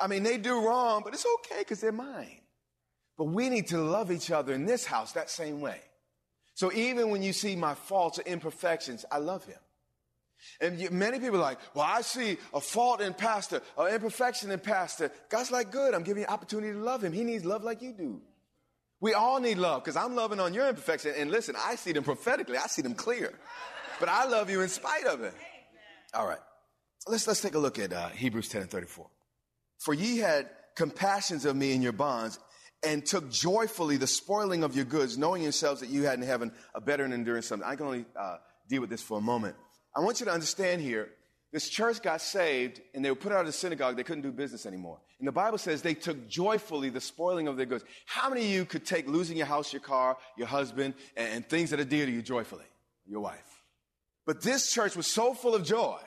I 0.00 0.08
mean, 0.08 0.24
they 0.24 0.36
do 0.36 0.66
wrong, 0.66 1.02
but 1.04 1.14
it's 1.14 1.24
okay 1.34 1.60
because 1.60 1.80
they're 1.80 1.92
mine. 1.92 2.40
But 3.16 3.26
we 3.26 3.48
need 3.48 3.68
to 3.68 3.78
love 3.78 4.10
each 4.10 4.32
other 4.32 4.52
in 4.54 4.66
this 4.66 4.84
house 4.84 5.12
that 5.12 5.30
same 5.30 5.60
way. 5.60 5.80
So 6.54 6.72
even 6.72 7.10
when 7.10 7.22
you 7.22 7.32
see 7.32 7.54
my 7.54 7.74
faults 7.74 8.18
or 8.18 8.22
imperfections, 8.22 9.04
I 9.08 9.18
love 9.18 9.44
him. 9.44 9.60
And 10.60 10.90
many 10.90 11.20
people 11.20 11.36
are 11.36 11.42
like, 11.42 11.58
well, 11.74 11.86
I 11.88 12.00
see 12.00 12.38
a 12.52 12.60
fault 12.60 13.00
in 13.00 13.14
pastor, 13.14 13.62
an 13.78 13.94
imperfection 13.94 14.50
in 14.50 14.58
pastor. 14.58 15.12
God's 15.28 15.52
like, 15.52 15.70
good, 15.70 15.94
I'm 15.94 16.02
giving 16.02 16.24
you 16.24 16.28
opportunity 16.28 16.72
to 16.72 16.82
love 16.82 17.04
him. 17.04 17.12
He 17.12 17.22
needs 17.22 17.44
love 17.44 17.62
like 17.62 17.82
you 17.82 17.92
do. 17.92 18.20
We 18.98 19.14
all 19.14 19.38
need 19.38 19.58
love 19.58 19.84
because 19.84 19.94
I'm 19.94 20.16
loving 20.16 20.40
on 20.40 20.54
your 20.54 20.68
imperfection. 20.68 21.14
And 21.16 21.30
listen, 21.30 21.54
I 21.56 21.76
see 21.76 21.92
them 21.92 22.02
prophetically. 22.02 22.56
I 22.56 22.66
see 22.66 22.82
them 22.82 22.94
clear. 22.94 23.32
But 24.00 24.08
I 24.08 24.26
love 24.26 24.50
you 24.50 24.62
in 24.62 24.68
spite 24.68 25.06
of 25.06 25.22
it. 25.22 25.34
All 26.14 26.26
right. 26.26 26.38
Let's, 27.06 27.26
let's 27.26 27.40
take 27.40 27.54
a 27.54 27.58
look 27.58 27.78
at 27.78 27.92
uh, 27.92 28.08
Hebrews 28.10 28.48
10 28.48 28.62
and 28.62 28.70
34. 28.70 29.06
For 29.78 29.94
ye 29.94 30.18
had 30.18 30.48
compassions 30.76 31.44
of 31.44 31.56
me 31.56 31.72
in 31.72 31.82
your 31.82 31.92
bonds 31.92 32.38
and 32.84 33.04
took 33.04 33.30
joyfully 33.30 33.96
the 33.96 34.06
spoiling 34.06 34.62
of 34.62 34.76
your 34.76 34.84
goods, 34.84 35.18
knowing 35.18 35.42
yourselves 35.42 35.80
that 35.80 35.90
you 35.90 36.04
had 36.04 36.18
in 36.18 36.24
heaven 36.24 36.52
a 36.74 36.80
better 36.80 37.04
and 37.04 37.14
enduring 37.14 37.42
something. 37.42 37.68
I 37.68 37.76
can 37.76 37.86
only 37.86 38.04
uh, 38.18 38.36
deal 38.68 38.80
with 38.80 38.90
this 38.90 39.02
for 39.02 39.18
a 39.18 39.20
moment. 39.20 39.56
I 39.96 40.00
want 40.00 40.20
you 40.20 40.26
to 40.26 40.32
understand 40.32 40.80
here 40.80 41.08
this 41.52 41.68
church 41.68 42.02
got 42.02 42.20
saved 42.20 42.80
and 42.94 43.04
they 43.04 43.10
were 43.10 43.16
put 43.16 43.32
out 43.32 43.40
of 43.40 43.46
the 43.46 43.52
synagogue. 43.52 43.96
They 43.96 44.04
couldn't 44.04 44.22
do 44.22 44.32
business 44.32 44.64
anymore. 44.66 44.98
And 45.18 45.28
the 45.28 45.32
Bible 45.32 45.58
says 45.58 45.82
they 45.82 45.94
took 45.94 46.28
joyfully 46.28 46.88
the 46.88 47.00
spoiling 47.00 47.46
of 47.46 47.56
their 47.56 47.66
goods. 47.66 47.84
How 48.06 48.28
many 48.28 48.42
of 48.42 48.50
you 48.50 48.64
could 48.64 48.84
take 48.84 49.06
losing 49.06 49.36
your 49.36 49.46
house, 49.46 49.72
your 49.72 49.82
car, 49.82 50.16
your 50.36 50.46
husband, 50.46 50.94
and, 51.16 51.32
and 51.32 51.48
things 51.48 51.70
that 51.70 51.80
are 51.80 51.84
dear 51.84 52.06
to 52.06 52.12
you 52.12 52.22
joyfully? 52.22 52.64
Your 53.06 53.20
wife. 53.20 53.61
But 54.26 54.42
this 54.42 54.72
church 54.72 54.96
was 54.96 55.06
so 55.06 55.34
full 55.34 55.54
of 55.54 55.64
joy 55.64 55.98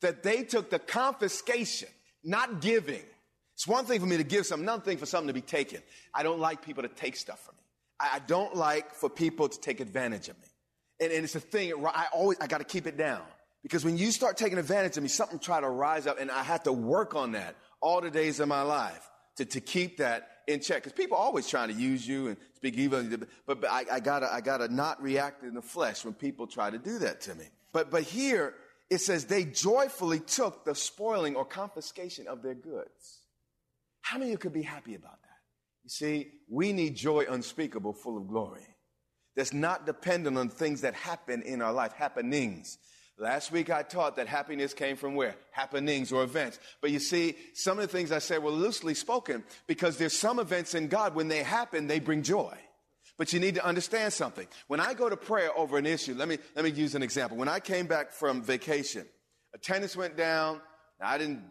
that 0.00 0.22
they 0.22 0.42
took 0.42 0.70
the 0.70 0.78
confiscation, 0.78 1.88
not 2.24 2.60
giving. 2.60 3.02
It's 3.54 3.66
one 3.66 3.84
thing 3.84 4.00
for 4.00 4.06
me 4.06 4.16
to 4.16 4.24
give 4.24 4.46
something, 4.46 4.64
another 4.64 4.82
thing 4.82 4.98
for 4.98 5.06
something 5.06 5.28
to 5.28 5.32
be 5.32 5.40
taken. 5.40 5.80
I 6.12 6.22
don't 6.22 6.40
like 6.40 6.62
people 6.62 6.82
to 6.82 6.88
take 6.88 7.16
stuff 7.16 7.40
from 7.40 7.54
me. 7.56 7.62
I 7.98 8.20
don't 8.26 8.54
like 8.54 8.94
for 8.94 9.08
people 9.08 9.48
to 9.48 9.60
take 9.60 9.80
advantage 9.80 10.28
of 10.28 10.36
me. 10.38 10.48
And, 11.00 11.12
and 11.12 11.24
it's 11.24 11.34
a 11.34 11.40
thing, 11.40 11.72
I 11.86 12.06
always, 12.12 12.38
I 12.40 12.46
got 12.46 12.58
to 12.58 12.64
keep 12.64 12.86
it 12.86 12.96
down. 12.96 13.22
Because 13.62 13.84
when 13.84 13.96
you 13.96 14.12
start 14.12 14.36
taking 14.36 14.58
advantage 14.58 14.96
of 14.96 15.02
me, 15.02 15.08
something 15.08 15.38
try 15.38 15.60
to 15.60 15.68
rise 15.68 16.06
up 16.06 16.20
and 16.20 16.30
I 16.30 16.42
have 16.42 16.64
to 16.64 16.72
work 16.72 17.14
on 17.14 17.32
that 17.32 17.56
all 17.80 18.00
the 18.00 18.10
days 18.10 18.38
of 18.38 18.48
my 18.48 18.62
life 18.62 19.10
to, 19.36 19.44
to 19.44 19.60
keep 19.60 19.98
that 19.98 20.28
in 20.46 20.60
check. 20.60 20.82
Because 20.82 20.92
people 20.92 21.16
are 21.16 21.22
always 21.22 21.48
trying 21.48 21.68
to 21.68 21.74
use 21.74 22.06
you 22.06 22.28
and 22.28 22.36
speak 22.54 22.76
evil, 22.76 23.02
but, 23.46 23.60
but 23.60 23.70
I, 23.70 23.84
I, 23.92 24.00
gotta, 24.00 24.32
I 24.32 24.40
gotta 24.40 24.68
not 24.68 25.02
react 25.02 25.42
in 25.42 25.54
the 25.54 25.62
flesh 25.62 26.04
when 26.04 26.14
people 26.14 26.46
try 26.46 26.70
to 26.70 26.78
do 26.78 26.98
that 27.00 27.20
to 27.22 27.34
me. 27.34 27.46
But, 27.72 27.90
but 27.90 28.02
here 28.02 28.54
it 28.88 28.98
says 28.98 29.24
they 29.24 29.44
joyfully 29.44 30.20
took 30.20 30.64
the 30.64 30.74
spoiling 30.74 31.36
or 31.36 31.44
confiscation 31.44 32.26
of 32.28 32.42
their 32.42 32.54
goods. 32.54 33.20
How 34.00 34.18
many 34.18 34.30
of 34.30 34.32
you 34.32 34.38
could 34.38 34.52
be 34.52 34.62
happy 34.62 34.94
about 34.94 35.20
that? 35.22 35.26
You 35.84 35.90
see, 35.90 36.28
we 36.48 36.72
need 36.72 36.96
joy 36.96 37.26
unspeakable, 37.28 37.92
full 37.92 38.16
of 38.16 38.28
glory 38.28 38.66
that's 39.36 39.52
not 39.52 39.86
dependent 39.86 40.38
on 40.38 40.48
things 40.48 40.80
that 40.80 40.94
happen 40.94 41.42
in 41.42 41.60
our 41.60 41.72
life, 41.72 41.92
happenings. 41.92 42.78
Last 43.18 43.50
week 43.50 43.70
I 43.70 43.82
taught 43.82 44.16
that 44.16 44.28
happiness 44.28 44.74
came 44.74 44.96
from 44.96 45.14
where? 45.14 45.36
Happenings 45.50 46.12
or 46.12 46.22
events. 46.22 46.58
But 46.82 46.90
you 46.90 46.98
see, 46.98 47.34
some 47.54 47.78
of 47.78 47.82
the 47.82 47.88
things 47.88 48.12
I 48.12 48.18
said 48.18 48.42
were 48.42 48.50
loosely 48.50 48.92
spoken 48.92 49.42
because 49.66 49.96
there's 49.96 50.16
some 50.16 50.38
events 50.38 50.74
in 50.74 50.88
God, 50.88 51.14
when 51.14 51.28
they 51.28 51.42
happen, 51.42 51.86
they 51.86 51.98
bring 51.98 52.22
joy. 52.22 52.54
But 53.16 53.32
you 53.32 53.40
need 53.40 53.54
to 53.54 53.64
understand 53.64 54.12
something. 54.12 54.46
When 54.66 54.80
I 54.80 54.92
go 54.92 55.08
to 55.08 55.16
prayer 55.16 55.50
over 55.56 55.78
an 55.78 55.86
issue, 55.86 56.14
let 56.14 56.28
me, 56.28 56.36
let 56.54 56.64
me 56.64 56.70
use 56.70 56.94
an 56.94 57.02
example. 57.02 57.38
When 57.38 57.48
I 57.48 57.60
came 57.60 57.86
back 57.86 58.12
from 58.12 58.42
vacation, 58.42 59.06
attendance 59.54 59.96
went 59.96 60.18
down. 60.18 60.60
Now, 61.00 61.08
I 61.08 61.16
didn't, 61.16 61.42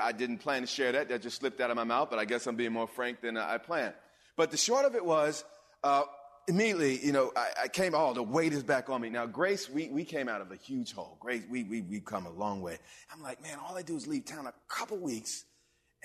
I 0.00 0.12
didn't 0.12 0.38
plan 0.38 0.60
to 0.60 0.66
share 0.66 0.92
that. 0.92 1.08
That 1.08 1.22
just 1.22 1.38
slipped 1.38 1.60
out 1.62 1.70
of 1.70 1.76
my 1.76 1.84
mouth, 1.84 2.10
but 2.10 2.18
I 2.18 2.26
guess 2.26 2.46
I'm 2.46 2.56
being 2.56 2.72
more 2.72 2.88
frank 2.88 3.22
than 3.22 3.38
I 3.38 3.56
planned. 3.56 3.94
But 4.36 4.50
the 4.50 4.58
short 4.58 4.84
of 4.84 4.94
it 4.94 5.04
was, 5.04 5.42
uh, 5.82 6.02
immediately, 6.48 7.04
you 7.04 7.12
know, 7.12 7.32
I, 7.36 7.64
I, 7.64 7.68
came, 7.68 7.94
oh, 7.94 8.12
the 8.12 8.22
weight 8.22 8.52
is 8.52 8.62
back 8.62 8.90
on 8.90 9.00
me. 9.00 9.10
Now, 9.10 9.26
Grace, 9.26 9.68
we, 9.68 9.88
we 9.88 10.04
came 10.04 10.28
out 10.28 10.40
of 10.40 10.52
a 10.52 10.56
huge 10.56 10.92
hole. 10.92 11.16
Grace, 11.20 11.42
we, 11.50 11.64
we, 11.64 11.82
we've 11.82 12.04
come 12.04 12.26
a 12.26 12.30
long 12.30 12.60
way. 12.60 12.78
I'm 13.12 13.22
like, 13.22 13.42
man, 13.42 13.58
all 13.66 13.76
I 13.76 13.82
do 13.82 13.96
is 13.96 14.06
leave 14.06 14.24
town 14.24 14.46
a 14.46 14.54
couple 14.68 14.98
weeks 14.98 15.44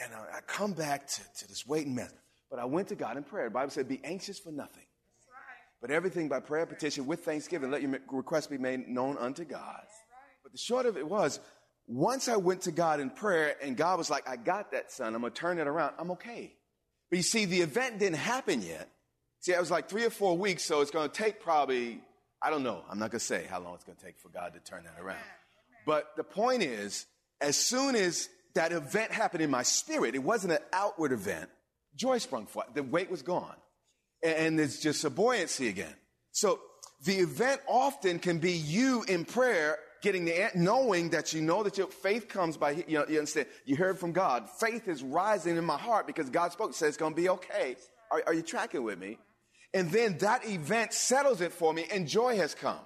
and 0.01 0.13
I, 0.13 0.37
I 0.37 0.41
come 0.41 0.73
back 0.73 1.07
to, 1.07 1.21
to 1.39 1.47
this 1.47 1.67
waiting 1.67 1.95
mess. 1.95 2.13
But 2.49 2.59
I 2.59 2.65
went 2.65 2.87
to 2.87 2.95
God 2.95 3.17
in 3.17 3.23
prayer. 3.23 3.45
The 3.45 3.51
Bible 3.51 3.71
said, 3.71 3.87
be 3.87 4.01
anxious 4.03 4.39
for 4.39 4.51
nothing. 4.51 4.83
But 5.81 5.91
everything 5.91 6.27
by 6.27 6.39
prayer, 6.39 6.65
petition, 6.65 7.05
with 7.05 7.23
thanksgiving, 7.23 7.71
let 7.71 7.81
your 7.81 7.99
request 8.11 8.49
be 8.49 8.57
made 8.57 8.87
known 8.87 9.17
unto 9.17 9.45
God. 9.45 9.83
But 10.43 10.51
the 10.51 10.57
short 10.57 10.85
of 10.85 10.97
it 10.97 11.07
was, 11.07 11.39
once 11.87 12.27
I 12.27 12.35
went 12.35 12.61
to 12.61 12.71
God 12.71 12.99
in 12.99 13.09
prayer 13.09 13.55
and 13.63 13.77
God 13.77 13.97
was 13.97 14.09
like, 14.09 14.27
I 14.27 14.35
got 14.35 14.71
that 14.71 14.91
son. 14.91 15.15
I'm 15.15 15.21
going 15.21 15.31
to 15.31 15.39
turn 15.39 15.57
it 15.57 15.67
around. 15.67 15.93
I'm 15.97 16.11
okay. 16.11 16.53
But 17.09 17.17
you 17.17 17.23
see, 17.23 17.45
the 17.45 17.61
event 17.61 17.99
didn't 17.99 18.17
happen 18.17 18.61
yet. 18.61 18.89
See, 19.41 19.53
it 19.53 19.59
was 19.59 19.71
like 19.71 19.87
three 19.87 20.05
or 20.05 20.09
four 20.09 20.37
weeks, 20.37 20.63
so 20.63 20.81
it's 20.81 20.91
going 20.91 21.09
to 21.09 21.15
take 21.15 21.41
probably, 21.41 22.01
I 22.41 22.49
don't 22.49 22.63
know, 22.63 22.83
I'm 22.89 22.99
not 22.99 23.11
going 23.11 23.19
to 23.19 23.25
say 23.25 23.45
how 23.49 23.59
long 23.59 23.75
it's 23.75 23.85
going 23.85 23.97
to 23.97 24.05
take 24.05 24.19
for 24.19 24.29
God 24.29 24.53
to 24.53 24.59
turn 24.59 24.83
that 24.83 25.01
around. 25.01 25.17
But 25.85 26.07
the 26.17 26.23
point 26.23 26.61
is, 26.61 27.05
as 27.41 27.55
soon 27.55 27.95
as 27.95 28.29
that 28.55 28.71
event 28.71 29.11
happened 29.11 29.41
in 29.41 29.49
my 29.49 29.63
spirit, 29.63 30.15
it 30.15 30.23
wasn't 30.23 30.53
an 30.53 30.59
outward 30.73 31.11
event, 31.11 31.49
joy 31.95 32.17
sprung 32.17 32.47
forth. 32.47 32.73
The 32.73 32.83
weight 32.83 33.09
was 33.09 33.21
gone. 33.21 33.55
And 34.21 34.59
there's 34.59 34.79
just 34.79 35.05
a 35.05 35.09
buoyancy 35.09 35.69
again. 35.69 35.95
So 36.31 36.59
the 37.05 37.15
event 37.15 37.61
often 37.67 38.19
can 38.19 38.39
be 38.39 38.51
you 38.51 39.03
in 39.07 39.23
prayer 39.23 39.79
getting 40.01 40.25
the 40.25 40.49
knowing 40.55 41.09
that 41.09 41.33
you 41.33 41.41
know 41.41 41.63
that 41.63 41.77
your 41.77 41.87
faith 41.87 42.27
comes 42.27 42.57
by 42.57 42.71
you 42.71 42.97
know 42.97 43.05
you 43.07 43.19
understand 43.19 43.47
you 43.65 43.75
heard 43.75 43.97
from 43.97 44.11
God. 44.11 44.49
Faith 44.59 44.87
is 44.87 45.03
rising 45.03 45.57
in 45.57 45.65
my 45.65 45.77
heart 45.77 46.07
because 46.07 46.29
God 46.29 46.51
spoke. 46.51 46.73
Says 46.73 46.89
it's 46.89 46.97
going 46.97 47.13
to 47.13 47.21
be 47.21 47.29
okay. 47.29 47.75
Are, 48.11 48.21
are 48.27 48.33
you 48.33 48.41
tracking 48.41 48.83
with 48.83 48.99
me? 48.99 49.17
And 49.73 49.91
then 49.91 50.17
that 50.19 50.47
event 50.47 50.93
settles 50.93 51.41
it 51.41 51.53
for 51.53 51.73
me 51.73 51.85
and 51.91 52.07
joy 52.07 52.37
has 52.37 52.55
come. 52.55 52.79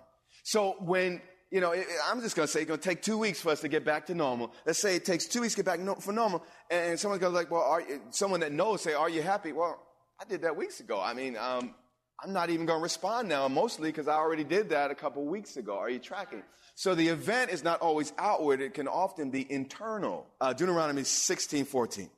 So 0.44 0.76
when, 0.80 1.22
you 1.50 1.62
know, 1.62 1.74
I'm 2.10 2.22
just 2.22 2.36
going 2.36 2.48
to 2.48 2.52
say 2.52 2.62
it's 2.62 2.68
going 2.68 2.80
to 2.80 2.90
take 2.90 3.02
two 3.02 3.18
weeks 3.18 3.40
for 3.40 3.52
us 3.52 3.62
to 3.62 3.70
get 3.70 3.86
back 3.86 4.08
to 4.08 4.16
normal. 4.16 4.52
Let's 4.66 4.80
say 4.80 4.96
it 4.96 5.06
takes 5.06 5.26
two 5.26 5.42
weeks 5.42 5.54
to 5.54 5.64
get 5.64 5.66
back 5.66 5.80
no, 5.80 5.96
for 5.96 6.12
normal. 6.12 6.44
And 6.70 7.00
someone's 7.00 7.22
going 7.22 7.32
to 7.32 7.38
like, 7.38 7.50
well, 7.50 7.62
are, 7.62 7.82
you, 7.82 8.02
someone 8.10 8.42
that 8.42 8.52
knows 8.52 8.82
say, 8.82 8.94
are 8.94 9.10
you 9.10 9.22
happy? 9.22 9.54
Well, 9.54 9.82
I 10.20 10.26
did 10.26 10.42
that 10.42 10.58
weeks 10.58 10.82
ago. 10.82 11.00
I 11.02 11.14
mean, 11.14 11.38
um, 11.38 11.74
I'm 12.22 12.34
not 12.34 12.50
even 12.50 12.66
going 12.66 12.80
to 12.80 12.84
respond 12.84 13.30
now, 13.30 13.48
mostly 13.48 13.90
because 13.90 14.08
I 14.08 14.16
already 14.16 14.44
did 14.44 14.70
that 14.70 14.92
a 14.92 14.96
couple 14.96 15.26
weeks 15.26 15.58
ago. 15.58 15.78
Are 15.78 15.90
you 15.90 16.00
tracking? 16.00 16.44
So 16.76 16.96
the 16.96 17.08
event 17.08 17.52
is 17.52 17.64
not 17.64 17.82
always 17.82 18.14
outward. 18.18 18.62
It 18.62 18.74
can 18.74 18.88
often 18.88 19.30
be 19.30 19.50
internal. 19.52 20.28
Uh, 20.40 20.54
Deuteronomy 20.54 21.04
16, 21.04 21.66
14. 21.66 22.10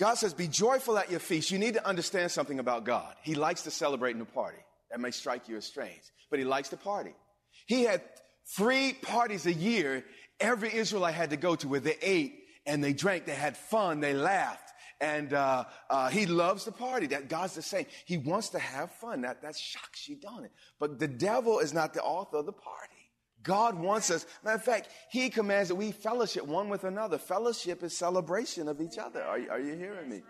God 0.00 0.14
says, 0.14 0.32
be 0.32 0.48
joyful 0.48 0.96
at 0.96 1.10
your 1.10 1.20
feast. 1.20 1.50
You 1.50 1.58
need 1.58 1.74
to 1.74 1.86
understand 1.86 2.30
something 2.30 2.58
about 2.58 2.84
God. 2.84 3.14
He 3.22 3.34
likes 3.34 3.64
to 3.64 3.70
celebrate 3.70 4.12
in 4.12 4.18
the 4.18 4.24
party. 4.24 4.56
That 4.90 4.98
may 4.98 5.10
strike 5.10 5.46
you 5.46 5.58
as 5.58 5.66
strange, 5.66 6.00
but 6.30 6.38
he 6.38 6.44
likes 6.46 6.70
to 6.70 6.78
party. 6.78 7.12
He 7.66 7.82
had 7.82 8.00
three 8.56 8.94
parties 8.94 9.44
a 9.44 9.52
year 9.52 10.02
every 10.40 10.74
Israelite 10.74 11.14
had 11.14 11.30
to 11.30 11.36
go 11.36 11.54
to 11.54 11.68
where 11.68 11.80
they 11.80 11.96
ate 12.00 12.44
and 12.64 12.82
they 12.82 12.94
drank, 12.94 13.26
they 13.26 13.34
had 13.34 13.58
fun, 13.58 14.00
they 14.00 14.14
laughed. 14.14 14.72
And 15.02 15.34
uh, 15.34 15.64
uh, 15.90 16.08
he 16.08 16.24
loves 16.24 16.64
the 16.64 16.72
party. 16.72 17.06
That 17.08 17.28
God's 17.28 17.54
the 17.54 17.62
same. 17.62 17.86
He 18.04 18.18
wants 18.18 18.50
to 18.50 18.58
have 18.58 18.90
fun. 18.92 19.22
That 19.22 19.40
that 19.42 19.56
shocks 19.56 20.06
you, 20.08 20.16
don't 20.16 20.44
it? 20.44 20.52
But 20.78 20.98
the 20.98 21.08
devil 21.08 21.58
is 21.58 21.72
not 21.72 21.94
the 21.94 22.02
author 22.02 22.38
of 22.38 22.46
the 22.46 22.52
party. 22.52 22.99
God 23.42 23.78
wants 23.78 24.10
us. 24.10 24.26
Matter 24.44 24.56
of 24.56 24.64
fact, 24.64 24.88
He 25.10 25.30
commands 25.30 25.68
that 25.68 25.74
we 25.74 25.92
fellowship 25.92 26.46
one 26.46 26.68
with 26.68 26.84
another. 26.84 27.18
Fellowship 27.18 27.82
is 27.82 27.96
celebration 27.96 28.68
of 28.68 28.80
each 28.80 28.98
other. 28.98 29.22
Are, 29.22 29.38
are 29.50 29.60
you 29.60 29.74
hearing 29.76 30.08
me? 30.08 30.22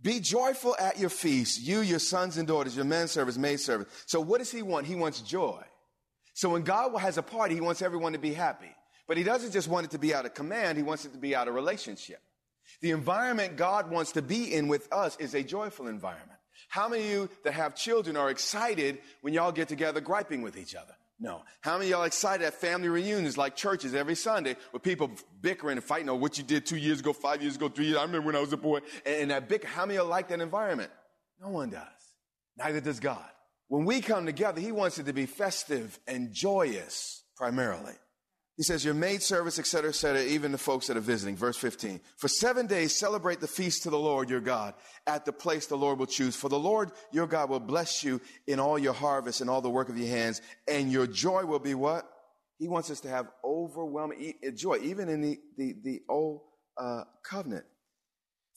Be 0.00 0.20
joyful 0.20 0.76
at 0.78 0.98
your 0.98 1.10
feast, 1.10 1.60
you, 1.60 1.80
your 1.80 1.98
sons 1.98 2.38
and 2.38 2.46
daughters, 2.46 2.76
your 2.76 2.84
men 2.84 3.08
servants, 3.08 3.36
maid 3.36 3.58
servants. 3.58 4.04
So 4.06 4.20
what 4.20 4.38
does 4.38 4.50
He 4.50 4.62
want? 4.62 4.86
He 4.86 4.94
wants 4.94 5.20
joy. 5.20 5.62
So 6.34 6.50
when 6.50 6.62
God 6.62 6.96
has 6.98 7.18
a 7.18 7.22
party, 7.22 7.54
He 7.54 7.60
wants 7.60 7.82
everyone 7.82 8.12
to 8.12 8.18
be 8.18 8.32
happy. 8.32 8.70
But 9.08 9.16
He 9.16 9.24
doesn't 9.24 9.52
just 9.52 9.68
want 9.68 9.86
it 9.86 9.90
to 9.92 9.98
be 9.98 10.14
out 10.14 10.24
of 10.24 10.34
command. 10.34 10.76
He 10.78 10.84
wants 10.84 11.04
it 11.04 11.12
to 11.12 11.18
be 11.18 11.34
out 11.34 11.48
of 11.48 11.54
relationship. 11.54 12.20
The 12.80 12.90
environment 12.90 13.56
God 13.56 13.90
wants 13.90 14.12
to 14.12 14.22
be 14.22 14.52
in 14.54 14.68
with 14.68 14.92
us 14.92 15.16
is 15.18 15.34
a 15.34 15.42
joyful 15.42 15.88
environment. 15.88 16.38
How 16.68 16.88
many 16.88 17.04
of 17.04 17.10
you 17.10 17.30
that 17.44 17.54
have 17.54 17.74
children 17.74 18.16
are 18.16 18.30
excited 18.30 18.98
when 19.22 19.34
y'all 19.34 19.52
get 19.52 19.68
together 19.68 20.00
griping 20.00 20.42
with 20.42 20.56
each 20.56 20.74
other? 20.74 20.94
No. 21.20 21.42
How 21.62 21.78
many 21.78 21.86
of 21.86 21.98
y'all 21.98 22.04
excited 22.04 22.46
at 22.46 22.54
family 22.54 22.88
reunions 22.88 23.36
like 23.36 23.56
churches 23.56 23.94
every 23.94 24.14
Sunday 24.14 24.56
with 24.72 24.82
people 24.82 25.10
bickering 25.40 25.76
and 25.76 25.84
fighting 25.84 26.08
over 26.08 26.20
what 26.20 26.38
you 26.38 26.44
did 26.44 26.64
two 26.64 26.76
years 26.76 27.00
ago, 27.00 27.12
five 27.12 27.42
years 27.42 27.56
ago, 27.56 27.68
three 27.68 27.86
years? 27.86 27.96
I 27.96 28.02
remember 28.02 28.26
when 28.26 28.36
I 28.36 28.40
was 28.40 28.52
a 28.52 28.56
boy. 28.56 28.80
And, 29.04 29.30
that 29.32 29.48
bicker, 29.48 29.66
how 29.66 29.84
many 29.84 29.96
of 29.96 30.04
y'all 30.04 30.10
like 30.10 30.28
that 30.28 30.40
environment? 30.40 30.90
No 31.40 31.48
one 31.48 31.70
does. 31.70 31.82
Neither 32.56 32.80
does 32.80 33.00
God. 33.00 33.24
When 33.66 33.84
we 33.84 34.00
come 34.00 34.26
together, 34.26 34.60
He 34.60 34.70
wants 34.70 34.98
it 34.98 35.06
to 35.06 35.12
be 35.12 35.26
festive 35.26 35.98
and 36.06 36.32
joyous 36.32 37.24
primarily. 37.36 37.94
He 38.58 38.64
says, 38.64 38.84
your 38.84 38.92
maid 38.92 39.22
service, 39.22 39.60
etc., 39.60 39.90
etc., 39.90 40.20
even 40.24 40.50
the 40.50 40.58
folks 40.58 40.88
that 40.88 40.96
are 40.96 41.00
visiting. 41.00 41.36
Verse 41.36 41.56
15. 41.56 42.00
For 42.16 42.26
seven 42.26 42.66
days, 42.66 42.98
celebrate 42.98 43.38
the 43.38 43.46
feast 43.46 43.84
to 43.84 43.90
the 43.90 43.98
Lord 43.98 44.28
your 44.28 44.40
God 44.40 44.74
at 45.06 45.24
the 45.24 45.32
place 45.32 45.66
the 45.66 45.76
Lord 45.76 46.00
will 46.00 46.06
choose. 46.06 46.34
For 46.34 46.48
the 46.48 46.58
Lord 46.58 46.90
your 47.12 47.28
God 47.28 47.50
will 47.50 47.60
bless 47.60 48.02
you 48.02 48.20
in 48.48 48.58
all 48.58 48.76
your 48.76 48.94
harvest 48.94 49.40
and 49.40 49.48
all 49.48 49.60
the 49.60 49.70
work 49.70 49.88
of 49.88 49.96
your 49.96 50.08
hands. 50.08 50.42
And 50.66 50.90
your 50.90 51.06
joy 51.06 51.44
will 51.44 51.60
be 51.60 51.76
what? 51.76 52.10
He 52.58 52.66
wants 52.66 52.90
us 52.90 52.98
to 53.02 53.08
have 53.08 53.28
overwhelming 53.44 54.34
joy, 54.56 54.78
even 54.82 55.08
in 55.08 55.20
the, 55.20 55.38
the, 55.56 55.76
the 55.84 56.00
old 56.08 56.40
uh, 56.76 57.04
covenant. 57.22 57.64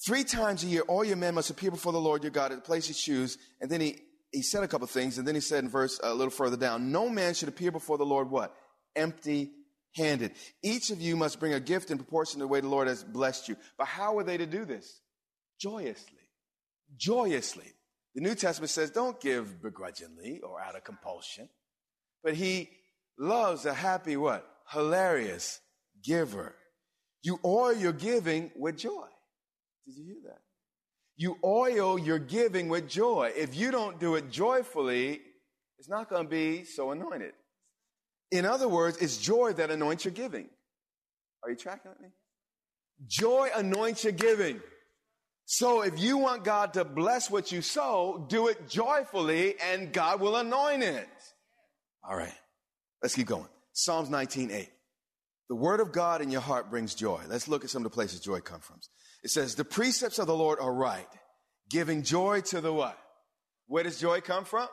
Three 0.03 0.23
times 0.23 0.63
a 0.63 0.67
year, 0.67 0.81
all 0.87 1.05
your 1.05 1.15
men 1.15 1.35
must 1.35 1.51
appear 1.51 1.69
before 1.69 1.93
the 1.93 2.01
Lord 2.01 2.23
your 2.23 2.31
God 2.31 2.51
at 2.51 2.55
the 2.55 2.63
place 2.63 2.87
you 2.87 2.95
choose. 2.95 3.37
And 3.61 3.69
then 3.69 3.81
he, 3.81 3.99
he 4.31 4.41
said 4.41 4.63
a 4.63 4.67
couple 4.67 4.87
things. 4.87 5.19
And 5.19 5.27
then 5.27 5.35
he 5.35 5.41
said 5.41 5.63
in 5.63 5.69
verse 5.69 5.99
a 6.01 6.11
little 6.11 6.31
further 6.31 6.57
down, 6.57 6.91
no 6.91 7.07
man 7.07 7.35
should 7.35 7.49
appear 7.49 7.71
before 7.71 7.99
the 7.99 8.03
Lord 8.03 8.31
what? 8.31 8.55
Empty 8.95 9.51
handed. 9.95 10.31
Each 10.63 10.89
of 10.89 11.01
you 11.01 11.15
must 11.15 11.39
bring 11.39 11.53
a 11.53 11.59
gift 11.59 11.91
in 11.91 11.97
proportion 11.97 12.39
to 12.39 12.45
the 12.45 12.47
way 12.47 12.61
the 12.61 12.67
Lord 12.67 12.87
has 12.87 13.03
blessed 13.03 13.49
you. 13.49 13.55
But 13.77 13.87
how 13.87 14.17
are 14.17 14.23
they 14.23 14.37
to 14.37 14.45
do 14.45 14.65
this? 14.65 15.01
Joyously. 15.59 16.19
Joyously. 16.97 17.73
The 18.15 18.21
New 18.21 18.35
Testament 18.35 18.69
says 18.69 18.91
don't 18.91 19.19
give 19.21 19.61
begrudgingly 19.61 20.41
or 20.41 20.61
out 20.61 20.75
of 20.75 20.83
compulsion. 20.83 21.49
But 22.23 22.35
he 22.35 22.69
loves 23.17 23.65
a 23.65 23.73
happy 23.73 24.17
what? 24.17 24.47
Hilarious 24.69 25.59
giver. 26.03 26.55
You 27.23 27.39
oil 27.45 27.73
your 27.73 27.93
giving 27.93 28.51
with 28.55 28.77
joy. 28.77 29.07
Did 29.85 29.95
you 29.95 30.05
hear 30.05 30.21
that? 30.25 30.41
You 31.15 31.37
oil 31.43 31.99
your 31.99 32.19
giving 32.19 32.67
with 32.67 32.89
joy. 32.89 33.31
If 33.35 33.55
you 33.55 33.71
don't 33.71 33.99
do 33.99 34.15
it 34.15 34.31
joyfully, 34.31 35.21
it's 35.77 35.89
not 35.89 36.09
going 36.09 36.23
to 36.23 36.29
be 36.29 36.63
so 36.63 36.91
anointed. 36.91 37.33
In 38.31 38.45
other 38.45 38.67
words, 38.67 38.97
it's 38.97 39.17
joy 39.17 39.53
that 39.53 39.69
anoints 39.69 40.05
your 40.05 40.13
giving. 40.13 40.49
Are 41.43 41.49
you 41.49 41.55
tracking 41.55 41.91
with 41.91 41.99
me? 41.99 42.07
Joy 43.07 43.49
anoints 43.55 44.03
your 44.03 44.13
giving. 44.13 44.61
So 45.45 45.81
if 45.81 45.99
you 45.99 46.17
want 46.17 46.43
God 46.45 46.73
to 46.73 46.85
bless 46.85 47.29
what 47.29 47.51
you 47.51 47.61
sow, 47.61 48.25
do 48.29 48.47
it 48.47 48.69
joyfully 48.69 49.55
and 49.59 49.91
God 49.91 50.21
will 50.21 50.37
anoint 50.37 50.83
it. 50.83 51.09
All 52.07 52.15
right. 52.15 52.33
Let's 53.01 53.15
keep 53.15 53.27
going. 53.27 53.49
Psalms 53.73 54.09
19:8. 54.09 54.69
The 55.49 55.55
word 55.55 55.81
of 55.81 55.91
God 55.91 56.21
in 56.21 56.31
your 56.31 56.41
heart 56.41 56.69
brings 56.69 56.95
joy. 56.95 57.23
Let's 57.27 57.47
look 57.47 57.65
at 57.65 57.69
some 57.69 57.85
of 57.85 57.91
the 57.91 57.93
places 57.93 58.21
joy 58.21 58.39
comes 58.39 58.63
from. 58.63 58.79
It 59.23 59.31
says, 59.31 59.55
"The 59.55 59.65
precepts 59.65 60.17
of 60.17 60.27
the 60.27 60.35
Lord 60.35 60.59
are 60.59 60.73
right, 60.73 61.09
giving 61.69 62.03
joy 62.03 62.41
to 62.41 62.61
the 62.61 62.71
what? 62.71 62.97
Where 63.67 63.83
does 63.83 63.99
joy 63.99 64.21
come 64.21 64.45
from? 64.45 64.69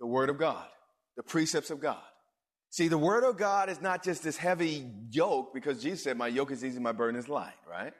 The 0.00 0.06
word 0.06 0.28
of 0.28 0.38
God, 0.38 0.68
the 1.16 1.22
precepts 1.22 1.70
of 1.70 1.80
God. 1.80 2.04
See, 2.74 2.88
the 2.88 2.98
word 2.98 3.22
of 3.22 3.36
God 3.36 3.68
is 3.68 3.80
not 3.80 4.02
just 4.02 4.24
this 4.24 4.36
heavy 4.36 4.84
yoke 5.08 5.54
because 5.54 5.80
Jesus 5.80 6.02
said, 6.02 6.18
my 6.18 6.26
yoke 6.26 6.50
is 6.50 6.64
easy, 6.64 6.80
my 6.80 6.90
burden 6.90 7.14
is 7.14 7.28
light, 7.28 7.54
right? 7.70 7.92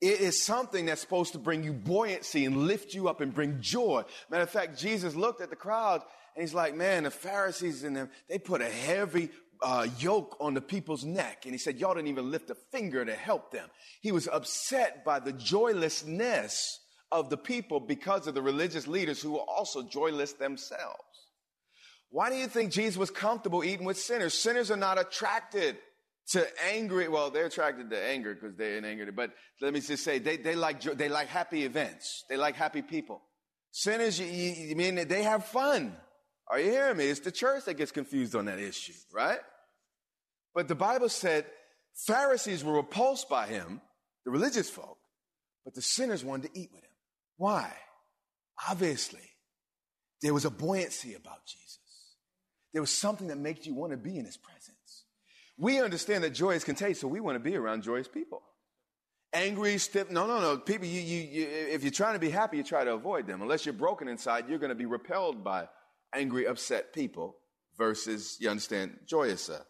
It 0.00 0.18
is 0.22 0.42
something 0.42 0.86
that's 0.86 1.02
supposed 1.02 1.34
to 1.34 1.38
bring 1.38 1.62
you 1.62 1.74
buoyancy 1.74 2.46
and 2.46 2.66
lift 2.66 2.94
you 2.94 3.06
up 3.06 3.20
and 3.20 3.34
bring 3.34 3.60
joy. 3.60 4.02
Matter 4.30 4.44
of 4.44 4.48
fact, 4.48 4.78
Jesus 4.78 5.14
looked 5.14 5.42
at 5.42 5.50
the 5.50 5.56
crowd 5.56 6.00
and 6.34 6.42
he's 6.42 6.54
like, 6.54 6.74
man, 6.74 7.02
the 7.02 7.10
Pharisees 7.10 7.84
and 7.84 7.94
them, 7.94 8.08
they 8.26 8.38
put 8.38 8.62
a 8.62 8.70
heavy 8.70 9.28
uh, 9.62 9.88
yoke 9.98 10.38
on 10.40 10.54
the 10.54 10.62
people's 10.62 11.04
neck. 11.04 11.42
And 11.44 11.52
he 11.52 11.58
said, 11.58 11.76
y'all 11.76 11.92
didn't 11.92 12.08
even 12.08 12.30
lift 12.30 12.48
a 12.48 12.54
finger 12.54 13.04
to 13.04 13.14
help 13.14 13.52
them. 13.52 13.68
He 14.00 14.10
was 14.10 14.26
upset 14.26 15.04
by 15.04 15.20
the 15.20 15.34
joylessness 15.34 16.80
of 17.12 17.28
the 17.28 17.36
people 17.36 17.78
because 17.78 18.26
of 18.26 18.32
the 18.32 18.40
religious 18.40 18.86
leaders 18.86 19.20
who 19.20 19.32
were 19.32 19.40
also 19.40 19.82
joyless 19.82 20.32
themselves. 20.32 21.04
Why 22.14 22.30
do 22.30 22.36
you 22.36 22.46
think 22.46 22.70
Jesus 22.70 22.96
was 22.96 23.10
comfortable 23.10 23.64
eating 23.64 23.84
with 23.84 23.98
sinners? 23.98 24.34
Sinners 24.34 24.70
are 24.70 24.76
not 24.76 25.00
attracted 25.00 25.78
to 26.28 26.46
angry. 26.64 27.08
Well, 27.08 27.32
they're 27.32 27.46
attracted 27.46 27.90
to 27.90 28.00
anger 28.00 28.34
because 28.34 28.56
they're 28.56 28.78
in 28.78 28.84
anger. 28.84 29.10
But 29.10 29.32
let 29.60 29.72
me 29.74 29.80
just 29.80 30.04
say, 30.04 30.20
they, 30.20 30.36
they 30.36 30.54
like, 30.54 30.80
they 30.80 31.08
like 31.08 31.26
happy 31.26 31.64
events. 31.64 32.22
They 32.30 32.36
like 32.36 32.54
happy 32.54 32.82
people. 32.82 33.20
Sinners, 33.72 34.20
you, 34.20 34.26
you 34.26 34.76
mean 34.76 35.08
they 35.08 35.24
have 35.24 35.44
fun. 35.46 35.96
Are 36.46 36.60
you 36.60 36.70
hearing 36.70 36.98
me? 36.98 37.06
It's 37.06 37.18
the 37.18 37.32
church 37.32 37.64
that 37.64 37.74
gets 37.74 37.90
confused 37.90 38.36
on 38.36 38.44
that 38.44 38.60
issue, 38.60 38.92
right? 39.12 39.40
But 40.54 40.68
the 40.68 40.76
Bible 40.76 41.08
said 41.08 41.46
Pharisees 42.06 42.62
were 42.62 42.74
repulsed 42.74 43.28
by 43.28 43.48
him, 43.48 43.80
the 44.24 44.30
religious 44.30 44.70
folk, 44.70 44.98
but 45.64 45.74
the 45.74 45.82
sinners 45.82 46.24
wanted 46.24 46.54
to 46.54 46.60
eat 46.60 46.70
with 46.72 46.84
him. 46.84 46.90
Why? 47.38 47.72
Obviously, 48.70 49.32
there 50.22 50.32
was 50.32 50.44
a 50.44 50.50
buoyancy 50.50 51.14
about 51.14 51.44
Jesus. 51.44 51.63
There 52.74 52.82
was 52.82 52.90
something 52.90 53.28
that 53.28 53.38
makes 53.38 53.66
you 53.66 53.72
want 53.72 53.92
to 53.92 53.96
be 53.96 54.18
in 54.18 54.26
his 54.26 54.36
presence. 54.36 55.04
We 55.56 55.80
understand 55.80 56.24
that 56.24 56.30
joy 56.30 56.50
is 56.50 56.64
contagious, 56.64 57.00
so 57.00 57.08
we 57.08 57.20
want 57.20 57.36
to 57.36 57.40
be 57.40 57.56
around 57.56 57.84
joyous 57.84 58.08
people. 58.08 58.42
Angry, 59.32 59.78
stiff, 59.78 60.10
no, 60.10 60.26
no, 60.26 60.40
no. 60.40 60.58
People, 60.58 60.86
you, 60.86 61.00
you, 61.00 61.20
you, 61.20 61.46
if 61.48 61.82
you're 61.82 61.92
trying 61.92 62.14
to 62.14 62.18
be 62.18 62.30
happy, 62.30 62.56
you 62.56 62.64
try 62.64 62.84
to 62.84 62.92
avoid 62.92 63.28
them. 63.28 63.42
Unless 63.42 63.64
you're 63.64 63.72
broken 63.72 64.08
inside, 64.08 64.48
you're 64.48 64.58
going 64.58 64.70
to 64.70 64.76
be 64.76 64.86
repelled 64.86 65.44
by 65.44 65.68
angry, 66.12 66.46
upset 66.46 66.92
people 66.92 67.36
versus, 67.78 68.36
you 68.40 68.50
understand, 68.50 68.98
joyous 69.06 69.48
uh, 69.48 69.62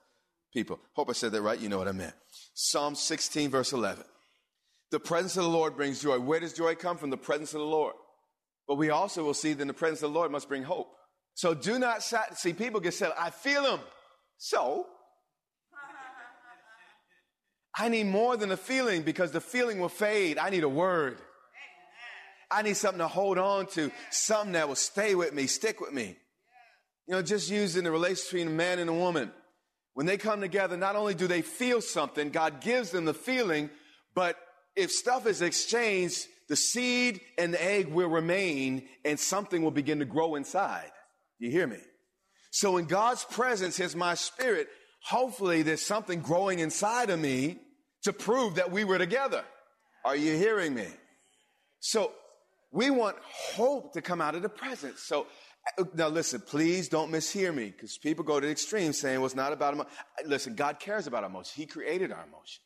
people. 0.52 0.80
Hope 0.94 1.10
I 1.10 1.12
said 1.12 1.32
that 1.32 1.42
right. 1.42 1.60
You 1.60 1.68
know 1.68 1.78
what 1.78 1.88
I 1.88 1.92
meant. 1.92 2.14
Psalm 2.54 2.94
16, 2.94 3.50
verse 3.50 3.72
11. 3.72 4.04
The 4.90 5.00
presence 5.00 5.36
of 5.36 5.44
the 5.44 5.50
Lord 5.50 5.76
brings 5.76 6.02
joy. 6.02 6.18
Where 6.18 6.40
does 6.40 6.54
joy 6.54 6.74
come 6.74 6.96
from? 6.96 7.10
The 7.10 7.16
presence 7.18 7.52
of 7.52 7.60
the 7.60 7.66
Lord. 7.66 7.94
But 8.66 8.76
we 8.76 8.88
also 8.88 9.24
will 9.24 9.34
see 9.34 9.52
that 9.52 9.66
the 9.66 9.74
presence 9.74 10.02
of 10.02 10.12
the 10.12 10.18
Lord 10.18 10.30
must 10.30 10.48
bring 10.48 10.62
hope. 10.62 10.94
So 11.34 11.52
do 11.52 11.78
not 11.78 12.02
sat- 12.02 12.38
see 12.38 12.52
people 12.52 12.80
get 12.80 12.94
settled. 12.94 13.18
I 13.18 13.30
feel 13.30 13.62
them. 13.62 13.80
So 14.38 14.86
I 17.76 17.88
need 17.88 18.04
more 18.04 18.36
than 18.36 18.52
a 18.52 18.56
feeling 18.56 19.02
because 19.02 19.32
the 19.32 19.40
feeling 19.40 19.80
will 19.80 19.88
fade. 19.88 20.38
I 20.38 20.50
need 20.50 20.62
a 20.62 20.68
word. 20.68 21.18
I 22.50 22.62
need 22.62 22.76
something 22.76 23.00
to 23.00 23.08
hold 23.08 23.36
on 23.36 23.66
to, 23.68 23.90
something 24.10 24.52
that 24.52 24.68
will 24.68 24.76
stay 24.76 25.16
with 25.16 25.34
me, 25.34 25.48
stick 25.48 25.80
with 25.80 25.92
me. 25.92 26.16
You 27.08 27.14
know, 27.14 27.22
just 27.22 27.50
using 27.50 27.82
the 27.82 27.90
relationship 27.90 28.30
between 28.30 28.48
a 28.48 28.56
man 28.56 28.78
and 28.78 28.88
a 28.88 28.94
woman. 28.94 29.32
When 29.94 30.06
they 30.06 30.16
come 30.18 30.40
together, 30.40 30.76
not 30.76 30.94
only 30.94 31.14
do 31.14 31.26
they 31.26 31.42
feel 31.42 31.80
something, 31.80 32.30
God 32.30 32.60
gives 32.60 32.90
them 32.90 33.06
the 33.06 33.14
feeling, 33.14 33.70
but 34.14 34.36
if 34.76 34.92
stuff 34.92 35.26
is 35.26 35.42
exchanged, 35.42 36.26
the 36.48 36.56
seed 36.56 37.20
and 37.38 37.54
the 37.54 37.64
egg 37.64 37.88
will 37.88 38.08
remain 38.08 38.88
and 39.04 39.18
something 39.18 39.62
will 39.62 39.70
begin 39.70 39.98
to 39.98 40.04
grow 40.04 40.34
inside. 40.34 40.90
You 41.38 41.50
hear 41.50 41.66
me? 41.66 41.78
So 42.50 42.76
in 42.76 42.86
God's 42.86 43.24
presence 43.24 43.80
is 43.80 43.96
my 43.96 44.14
spirit. 44.14 44.68
Hopefully 45.02 45.62
there's 45.62 45.84
something 45.84 46.20
growing 46.20 46.60
inside 46.60 47.10
of 47.10 47.18
me 47.18 47.58
to 48.04 48.12
prove 48.12 48.56
that 48.56 48.70
we 48.70 48.84
were 48.84 48.98
together. 48.98 49.44
Are 50.04 50.16
you 50.16 50.36
hearing 50.36 50.74
me? 50.74 50.86
So 51.80 52.12
we 52.72 52.90
want 52.90 53.16
hope 53.22 53.92
to 53.94 54.02
come 54.02 54.20
out 54.20 54.34
of 54.34 54.42
the 54.42 54.48
presence. 54.48 55.00
So 55.02 55.26
uh, 55.78 55.84
now 55.94 56.08
listen, 56.08 56.40
please 56.40 56.88
don't 56.88 57.10
mishear 57.10 57.54
me 57.54 57.66
because 57.66 57.98
people 57.98 58.24
go 58.24 58.40
to 58.40 58.46
the 58.46 58.52
extreme 58.52 58.92
saying, 58.92 59.18
well, 59.18 59.26
it's 59.26 59.34
not 59.34 59.52
about 59.52 59.74
emotion. 59.74 59.92
Listen, 60.26 60.54
God 60.54 60.78
cares 60.78 61.06
about 61.06 61.24
emotions. 61.24 61.54
He 61.54 61.66
created 61.66 62.12
our 62.12 62.24
emotions. 62.24 62.60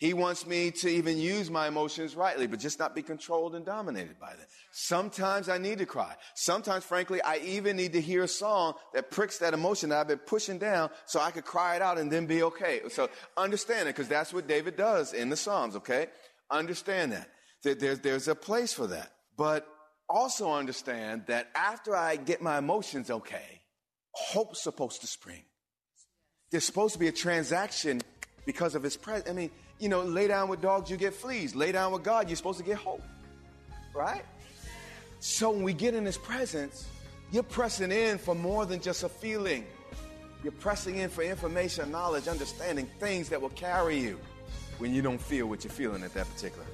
He 0.00 0.14
wants 0.14 0.46
me 0.46 0.70
to 0.70 0.88
even 0.88 1.18
use 1.18 1.50
my 1.50 1.68
emotions 1.68 2.16
rightly, 2.16 2.46
but 2.46 2.58
just 2.58 2.78
not 2.78 2.94
be 2.94 3.02
controlled 3.02 3.54
and 3.54 3.66
dominated 3.66 4.18
by 4.18 4.30
them. 4.30 4.46
Sometimes 4.72 5.50
I 5.50 5.58
need 5.58 5.76
to 5.76 5.84
cry. 5.84 6.14
Sometimes, 6.34 6.84
frankly, 6.84 7.20
I 7.20 7.36
even 7.44 7.76
need 7.76 7.92
to 7.92 8.00
hear 8.00 8.22
a 8.22 8.28
song 8.28 8.76
that 8.94 9.10
pricks 9.10 9.36
that 9.38 9.52
emotion 9.52 9.90
that 9.90 10.00
I've 10.00 10.08
been 10.08 10.16
pushing 10.16 10.56
down 10.56 10.88
so 11.04 11.20
I 11.20 11.30
could 11.30 11.44
cry 11.44 11.76
it 11.76 11.82
out 11.82 11.98
and 11.98 12.10
then 12.10 12.24
be 12.24 12.42
okay. 12.44 12.80
So 12.88 13.10
understand 13.36 13.90
it, 13.90 13.94
because 13.94 14.08
that's 14.08 14.32
what 14.32 14.48
David 14.48 14.74
does 14.74 15.12
in 15.12 15.28
the 15.28 15.36
Psalms, 15.36 15.76
okay? 15.76 16.06
Understand 16.50 17.12
that. 17.12 17.28
There's, 17.62 17.98
there's 18.00 18.26
a 18.28 18.34
place 18.34 18.72
for 18.72 18.86
that. 18.86 19.12
But 19.36 19.68
also 20.08 20.50
understand 20.50 21.24
that 21.26 21.50
after 21.54 21.94
I 21.94 22.16
get 22.16 22.40
my 22.40 22.56
emotions 22.56 23.10
okay, 23.10 23.60
hope's 24.12 24.62
supposed 24.62 25.02
to 25.02 25.06
spring. 25.06 25.42
There's 26.50 26.64
supposed 26.64 26.94
to 26.94 26.98
be 26.98 27.08
a 27.08 27.12
transaction 27.12 28.00
because 28.46 28.74
of 28.74 28.82
his 28.82 28.96
presence. 28.96 29.28
I 29.28 29.34
mean, 29.34 29.50
you 29.80 29.88
know, 29.88 30.02
lay 30.02 30.28
down 30.28 30.48
with 30.48 30.60
dogs, 30.60 30.90
you 30.90 30.96
get 30.96 31.14
fleas. 31.14 31.56
Lay 31.56 31.72
down 31.72 31.92
with 31.92 32.04
God, 32.04 32.28
you're 32.28 32.36
supposed 32.36 32.58
to 32.58 32.64
get 32.64 32.76
hope. 32.76 33.02
Right? 33.94 34.24
So 35.18 35.50
when 35.50 35.62
we 35.62 35.72
get 35.72 35.94
in 35.94 36.04
his 36.04 36.18
presence, 36.18 36.86
you're 37.32 37.42
pressing 37.42 37.90
in 37.90 38.18
for 38.18 38.34
more 38.34 38.66
than 38.66 38.80
just 38.80 39.02
a 39.02 39.08
feeling. 39.08 39.66
You're 40.42 40.52
pressing 40.52 40.96
in 40.96 41.10
for 41.10 41.22
information, 41.22 41.90
knowledge, 41.90 42.28
understanding, 42.28 42.88
things 42.98 43.28
that 43.30 43.40
will 43.40 43.50
carry 43.50 43.98
you 43.98 44.18
when 44.78 44.94
you 44.94 45.02
don't 45.02 45.20
feel 45.20 45.46
what 45.46 45.64
you're 45.64 45.72
feeling 45.72 46.02
at 46.02 46.14
that 46.14 46.32
particular 46.32 46.66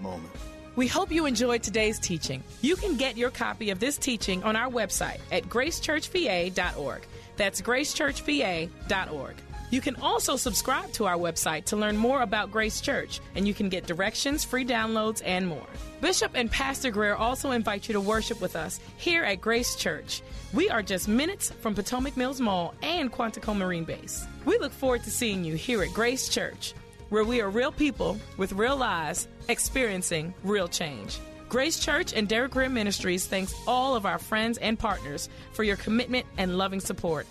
moment. 0.00 0.30
We 0.76 0.88
hope 0.88 1.12
you 1.12 1.26
enjoyed 1.26 1.62
today's 1.62 2.00
teaching. 2.00 2.42
You 2.60 2.74
can 2.74 2.96
get 2.96 3.16
your 3.16 3.30
copy 3.30 3.70
of 3.70 3.78
this 3.78 3.96
teaching 3.96 4.42
on 4.42 4.56
our 4.56 4.68
website 4.70 5.20
at 5.30 5.44
gracechurchva.org. 5.44 7.06
That's 7.36 7.60
gracechurchva.org. 7.60 9.34
You 9.70 9.80
can 9.80 9.96
also 9.96 10.36
subscribe 10.36 10.92
to 10.92 11.06
our 11.06 11.16
website 11.16 11.64
to 11.66 11.76
learn 11.76 11.96
more 11.96 12.22
about 12.22 12.50
Grace 12.50 12.80
Church, 12.80 13.20
and 13.34 13.48
you 13.48 13.54
can 13.54 13.68
get 13.68 13.86
directions, 13.86 14.44
free 14.44 14.64
downloads, 14.64 15.20
and 15.24 15.46
more. 15.48 15.66
Bishop 16.00 16.32
and 16.34 16.50
Pastor 16.50 16.90
Grier 16.90 17.16
also 17.16 17.50
invite 17.50 17.88
you 17.88 17.94
to 17.94 18.00
worship 18.00 18.40
with 18.40 18.56
us 18.56 18.78
here 18.98 19.24
at 19.24 19.40
Grace 19.40 19.74
Church. 19.74 20.22
We 20.52 20.70
are 20.70 20.82
just 20.82 21.08
minutes 21.08 21.50
from 21.50 21.74
Potomac 21.74 22.16
Mills 22.16 22.40
Mall 22.40 22.74
and 22.82 23.10
Quantico 23.10 23.56
Marine 23.56 23.84
Base. 23.84 24.26
We 24.44 24.58
look 24.58 24.72
forward 24.72 25.02
to 25.04 25.10
seeing 25.10 25.44
you 25.44 25.54
here 25.54 25.82
at 25.82 25.92
Grace 25.92 26.28
Church, 26.28 26.74
where 27.08 27.24
we 27.24 27.40
are 27.40 27.50
real 27.50 27.72
people 27.72 28.18
with 28.36 28.52
real 28.52 28.76
lives 28.76 29.26
experiencing 29.48 30.34
real 30.44 30.68
change. 30.68 31.18
Grace 31.48 31.78
Church 31.78 32.12
and 32.12 32.28
Derek 32.28 32.52
Grier 32.52 32.68
Ministries 32.68 33.26
thanks 33.26 33.54
all 33.66 33.96
of 33.96 34.06
our 34.06 34.18
friends 34.18 34.58
and 34.58 34.78
partners 34.78 35.28
for 35.52 35.62
your 35.62 35.76
commitment 35.76 36.26
and 36.36 36.58
loving 36.58 36.80
support. 36.80 37.26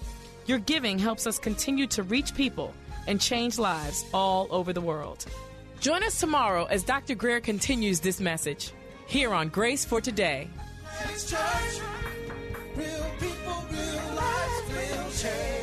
Your 0.46 0.60
giving 0.60 1.00
helps 1.00 1.26
us 1.26 1.40
continue 1.40 1.88
to 1.88 2.04
reach 2.04 2.36
people 2.36 2.74
and 3.08 3.20
change 3.20 3.58
lives 3.58 4.06
all 4.14 4.48
over 4.52 4.74
the 4.74 4.82
world. 4.82 5.26
Join 5.80 6.04
us 6.04 6.20
tomorrow 6.20 6.66
as 6.66 6.84
Dr. 6.84 7.16
Grier 7.16 7.40
continues 7.40 8.00
this 8.00 8.20
message 8.20 8.72
here 9.06 9.34
on 9.34 9.50
Grace 9.50 9.86
for 9.86 10.02
Today. 10.02 10.50
Grace 11.06 11.30
Church, 11.30 11.82
real 12.76 13.12
people, 13.20 13.66
real 13.72 14.16
lives, 14.16 14.74
real 14.74 15.12
change. 15.12 15.63